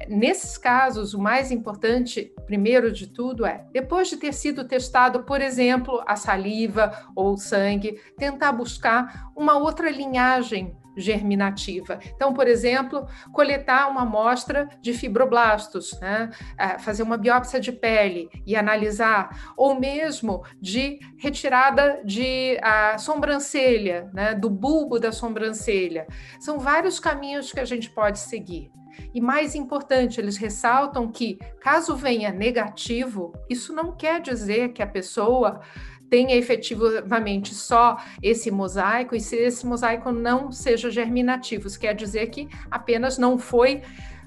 nesses 0.08 0.58
casos, 0.58 1.14
o 1.14 1.20
mais 1.20 1.52
importante, 1.52 2.34
primeiro 2.46 2.90
de 2.90 3.06
tudo, 3.06 3.46
é, 3.46 3.64
depois 3.72 4.08
de 4.08 4.16
ter 4.16 4.34
sido 4.34 4.66
testado, 4.66 5.22
por 5.22 5.40
exemplo, 5.40 6.02
a 6.04 6.16
saliva 6.16 7.06
ou 7.14 7.34
o 7.34 7.38
sangue, 7.38 8.00
tentar 8.18 8.50
buscar 8.50 9.30
uma 9.36 9.56
outra 9.56 9.88
linhagem 9.88 10.76
germinativa. 10.96 11.98
Então, 12.14 12.32
por 12.32 12.46
exemplo, 12.46 13.06
coletar 13.32 13.88
uma 13.88 14.02
amostra 14.02 14.68
de 14.80 14.92
fibroblastos, 14.92 15.98
né? 16.00 16.30
É, 16.58 16.78
fazer 16.78 17.02
uma 17.02 17.16
biópsia 17.16 17.60
de 17.60 17.72
pele 17.72 18.28
e 18.46 18.56
analisar, 18.56 19.54
ou 19.56 19.78
mesmo 19.78 20.44
de 20.60 20.98
retirada 21.18 22.00
de 22.04 22.58
a 22.62 22.98
sobrancelha, 22.98 24.10
né? 24.12 24.34
do 24.34 24.50
bulbo 24.50 24.98
da 24.98 25.12
sobrancelha. 25.12 26.06
São 26.40 26.58
vários 26.58 26.98
caminhos 26.98 27.52
que 27.52 27.60
a 27.60 27.64
gente 27.64 27.90
pode 27.90 28.18
seguir. 28.18 28.70
E 29.12 29.20
mais 29.20 29.54
importante, 29.54 30.20
eles 30.20 30.36
ressaltam 30.36 31.10
que, 31.10 31.38
caso 31.60 31.96
venha 31.96 32.30
negativo, 32.30 33.32
isso 33.48 33.72
não 33.72 33.92
quer 33.92 34.20
dizer 34.20 34.72
que 34.72 34.82
a 34.82 34.86
pessoa 34.86 35.60
tenha 36.08 36.36
efetivamente 36.36 37.54
só 37.54 37.96
esse 38.22 38.50
mosaico 38.50 39.14
e 39.14 39.20
se 39.20 39.36
esse 39.36 39.66
mosaico 39.66 40.12
não 40.12 40.50
seja 40.52 40.90
germinativo, 40.90 41.66
isso 41.66 41.78
quer 41.78 41.94
dizer 41.94 42.28
que 42.28 42.48
apenas 42.70 43.18
não 43.18 43.38
foi 43.38 43.82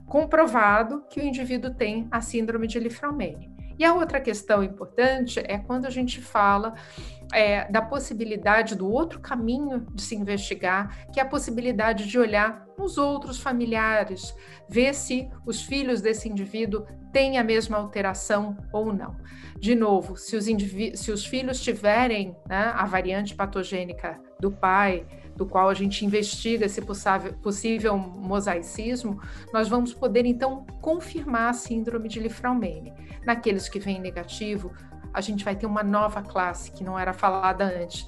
comprovado 0.06 1.04
que 1.10 1.20
o 1.20 1.24
indivíduo 1.24 1.74
tem 1.74 2.08
a 2.10 2.22
síndrome 2.22 2.68
de 2.68 2.80
Lifraumene. 2.80 3.57
E 3.78 3.86
a 3.86 3.94
outra 3.94 4.20
questão 4.20 4.63
importante 4.63 5.40
é 5.40 5.58
quando 5.58 5.86
a 5.86 5.90
gente 5.90 6.22
fala 6.22 6.74
é, 7.34 7.70
da 7.70 7.82
possibilidade 7.82 8.76
do 8.76 8.90
outro 8.90 9.20
caminho 9.20 9.86
de 9.94 10.02
se 10.02 10.16
investigar, 10.16 11.08
que 11.12 11.20
é 11.20 11.24
a 11.24 11.28
possibilidade 11.28 12.08
de 12.08 12.18
olhar 12.18 12.66
nos 12.78 12.98
outros 12.98 13.40
familiares, 13.40 14.36
ver 14.70 14.94
se 14.94 15.30
os 15.46 15.62
filhos 15.62 16.02
desse 16.02 16.30
indivíduo 16.30 16.86
têm 17.12 17.38
a 17.38 17.44
mesma 17.44 17.78
alteração 17.78 18.58
ou 18.72 18.94
não. 18.94 19.16
De 19.60 19.74
novo, 19.74 20.16
se 20.16 20.36
os, 20.36 20.46
se 20.96 21.12
os 21.12 21.26
filhos 21.26 21.60
tiverem 21.60 22.36
né, 22.48 22.72
a 22.76 22.86
variante 22.86 23.36
patogênica 23.36 24.20
do 24.40 24.52
pai, 24.52 25.06
do 25.38 25.45
qual 25.45 25.69
a 25.69 25.73
gente 25.73 26.04
investiga 26.04 26.65
esse 26.65 26.82
possível, 26.82 27.95
mosaicismo, 27.97 29.21
nós 29.54 29.69
vamos 29.69 29.93
poder 29.93 30.26
então 30.26 30.65
confirmar 30.82 31.52
a 31.52 31.54
síndrome 31.54 32.10
de 32.10 32.19
Lifraumene. 32.19 32.93
Naqueles 33.23 33.69
que 33.69 33.80
vêm 33.80 34.02
negativo, 34.02 34.73
a 35.13 35.21
gente 35.21 35.45
vai 35.45 35.56
ter 35.56 35.65
uma 35.65 35.84
nova 35.84 36.21
classe 36.21 36.71
que 36.71 36.84
não 36.84 36.97
era 36.97 37.13
falada 37.13 37.63
antes, 37.63 38.08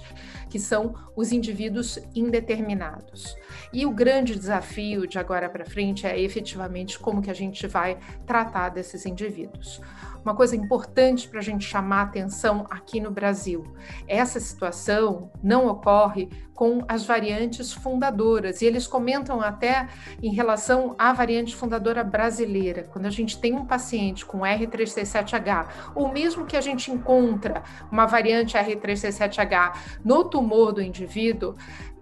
que 0.50 0.60
são 0.60 0.96
os 1.16 1.32
indivíduos 1.32 2.00
indeterminados. 2.16 3.36
E 3.72 3.86
o 3.86 3.92
grande 3.92 4.36
desafio 4.36 5.08
de 5.08 5.20
agora 5.20 5.50
para 5.50 5.66
frente 5.66 6.06
é 6.06 6.20
efetivamente 6.20 7.00
como 7.00 7.22
que 7.22 7.30
a 7.30 7.36
gente 7.36 7.68
vai 7.68 7.98
tratar 8.26 8.70
desses 8.70 9.06
indivíduos 9.06 9.80
uma 10.24 10.36
coisa 10.36 10.56
importante 10.56 11.28
para 11.28 11.40
a 11.40 11.44
gente 11.44 11.66
chamar 11.66 12.04
atenção 12.04 12.66
aqui 12.70 13.00
no 13.00 13.12
Brasil. 13.12 13.64
Essa 14.08 14.40
situação 14.40 15.32
não 15.42 15.68
ocorre 15.68 16.30
com 16.54 16.84
as 16.90 17.06
variantes 17.06 17.72
fundadoras, 17.72 18.62
e 18.62 18.66
eles 18.66 18.86
comentam 18.86 19.40
até 19.40 19.88
em 20.22 20.34
relação 20.34 20.94
à 21.00 21.14
variante 21.14 21.56
fundadora 21.56 22.04
brasileira, 22.04 22.84
quando 22.84 23.06
a 23.06 23.10
gente 23.10 23.40
tem 23.40 23.54
um 23.56 23.66
paciente 23.66 24.26
com 24.26 24.40
R367H, 24.40 25.68
ou 25.96 26.12
mesmo 26.12 26.46
que 26.46 26.58
a 26.58 26.62
gente 26.62 26.92
encontra 26.92 27.64
uma 27.90 28.06
variante 28.06 28.58
R367H 28.58 29.78
no 30.04 30.26
tumor 30.26 30.74
do 30.74 30.82
indivíduo, 30.82 31.56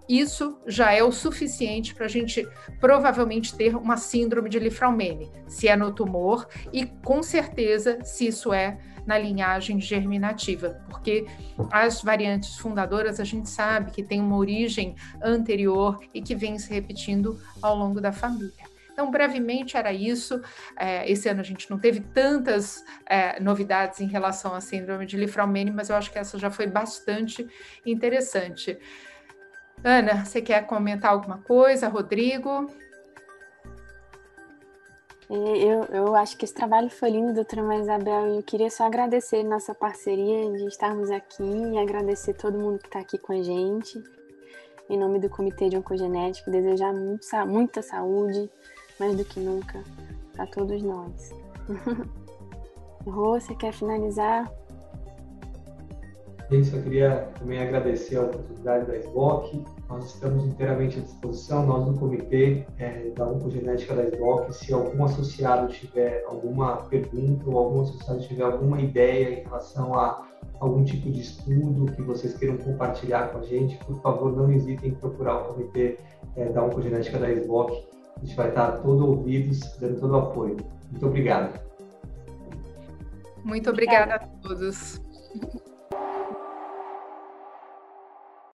isso 0.07 0.57
já 0.65 0.93
é 0.93 1.03
o 1.03 1.11
suficiente 1.11 1.93
para 1.93 2.05
a 2.05 2.09
gente 2.09 2.47
provavelmente 2.79 3.55
ter 3.55 3.75
uma 3.75 3.97
síndrome 3.97 4.49
de 4.49 4.59
Lifraumene, 4.59 5.31
se 5.47 5.67
é 5.67 5.75
no 5.75 5.91
tumor 5.91 6.47
e 6.71 6.85
com 6.85 7.21
certeza 7.21 8.03
se 8.03 8.27
isso 8.27 8.53
é 8.53 8.77
na 9.05 9.17
linhagem 9.17 9.79
germinativa, 9.79 10.81
porque 10.89 11.25
as 11.71 12.01
variantes 12.01 12.57
fundadoras 12.57 13.19
a 13.21 13.23
gente 13.23 13.49
sabe 13.49 13.91
que 13.91 14.03
tem 14.03 14.19
uma 14.19 14.35
origem 14.35 14.95
anterior 15.23 15.99
e 16.13 16.21
que 16.21 16.35
vem 16.35 16.59
se 16.59 16.69
repetindo 16.69 17.39
ao 17.61 17.75
longo 17.75 18.01
da 18.01 18.11
família. 18.11 18.77
Então, 18.97 19.11
brevemente 19.11 19.77
era 19.77 19.93
isso. 19.93 20.41
É, 20.75 21.09
esse 21.09 21.29
ano 21.29 21.39
a 21.39 21.43
gente 21.43 21.69
não 21.69 21.77
teve 21.77 21.99
tantas 21.99 22.83
é, 23.05 23.39
novidades 23.39 24.01
em 24.01 24.07
relação 24.07 24.55
à 24.55 24.59
síndrome 24.59 25.05
de 25.05 25.15
Lifraumene, 25.15 25.69
mas 25.69 25.91
eu 25.91 25.95
acho 25.95 26.11
que 26.11 26.17
essa 26.17 26.39
já 26.39 26.49
foi 26.49 26.65
bastante 26.65 27.47
interessante. 27.85 28.75
Ana, 29.83 30.25
você 30.25 30.41
quer 30.41 30.65
comentar 30.65 31.11
alguma 31.11 31.37
coisa? 31.39 31.87
Rodrigo? 31.87 32.67
Eu, 35.29 35.83
eu 35.91 36.15
acho 36.15 36.37
que 36.37 36.45
esse 36.45 36.53
trabalho 36.53 36.89
foi 36.89 37.09
lindo, 37.09 37.33
doutora 37.33 37.75
Isabel, 37.75 38.27
e 38.27 38.37
eu 38.37 38.43
queria 38.43 38.69
só 38.69 38.85
agradecer 38.85 39.43
nossa 39.43 39.75
parceria 39.75 40.49
de 40.53 40.65
estarmos 40.67 41.11
aqui 41.11 41.43
e 41.43 41.77
agradecer 41.77 42.33
todo 42.33 42.57
mundo 42.57 42.79
que 42.79 42.87
está 42.87 42.99
aqui 42.99 43.17
com 43.17 43.33
a 43.33 43.43
gente. 43.43 44.01
Em 44.89 44.97
nome 44.97 45.19
do 45.19 45.29
Comitê 45.29 45.67
de 45.67 45.77
Oncogenética, 45.77 46.49
desejar 46.49 46.93
muito, 46.93 47.27
muita 47.45 47.81
saúde, 47.81 48.49
mais 48.97 49.17
do 49.17 49.25
que 49.25 49.41
nunca, 49.41 49.83
para 50.31 50.47
todos 50.47 50.81
nós. 50.81 51.31
Rô, 53.05 53.37
você 53.37 53.53
quer 53.53 53.73
finalizar? 53.73 54.49
Eu 56.49 56.81
queria 56.81 57.27
também 57.37 57.59
agradecer 57.59 58.15
a 58.15 58.21
oportunidade 58.21 58.85
da 58.85 58.95
SBOC. 58.97 59.65
Nós 59.89 60.05
estamos 60.05 60.45
inteiramente 60.45 60.97
à 60.97 61.01
disposição, 61.01 61.65
nós 61.65 61.85
no 61.85 61.97
comitê 61.97 62.65
é, 62.77 63.09
da 63.15 63.27
oncogenética 63.27 63.93
da 63.93 64.03
SBOC, 64.03 64.53
se 64.53 64.73
algum 64.73 65.03
associado 65.03 65.67
tiver 65.73 66.23
alguma 66.25 66.77
pergunta 66.83 67.49
ou 67.49 67.57
algum 67.57 67.81
associado 67.81 68.21
tiver 68.21 68.43
alguma 68.43 68.79
ideia 68.79 69.39
em 69.39 69.43
relação 69.43 69.93
a 69.93 70.25
algum 70.59 70.83
tipo 70.85 71.11
de 71.11 71.19
estudo 71.19 71.91
que 71.91 72.01
vocês 72.01 72.33
queiram 72.37 72.57
compartilhar 72.57 73.29
com 73.31 73.39
a 73.39 73.43
gente, 73.43 73.77
por 73.85 74.01
favor, 74.01 74.35
não 74.35 74.51
hesitem 74.51 74.91
em 74.91 74.95
procurar 74.95 75.41
o 75.41 75.53
comitê 75.53 75.97
é, 76.37 76.45
da 76.45 76.63
oncogenética 76.63 77.19
da 77.19 77.29
SBOC. 77.29 77.87
A 78.15 78.19
gente 78.25 78.35
vai 78.35 78.49
estar 78.49 78.71
todo 78.79 79.05
ouvidos, 79.05 79.59
dando 79.79 79.99
todo 79.99 80.13
o 80.13 80.17
apoio. 80.17 80.57
Muito 80.91 81.05
obrigado. 81.05 81.59
Muito 83.43 83.69
obrigada 83.69 84.15
a 84.15 84.19
todos. 84.19 85.01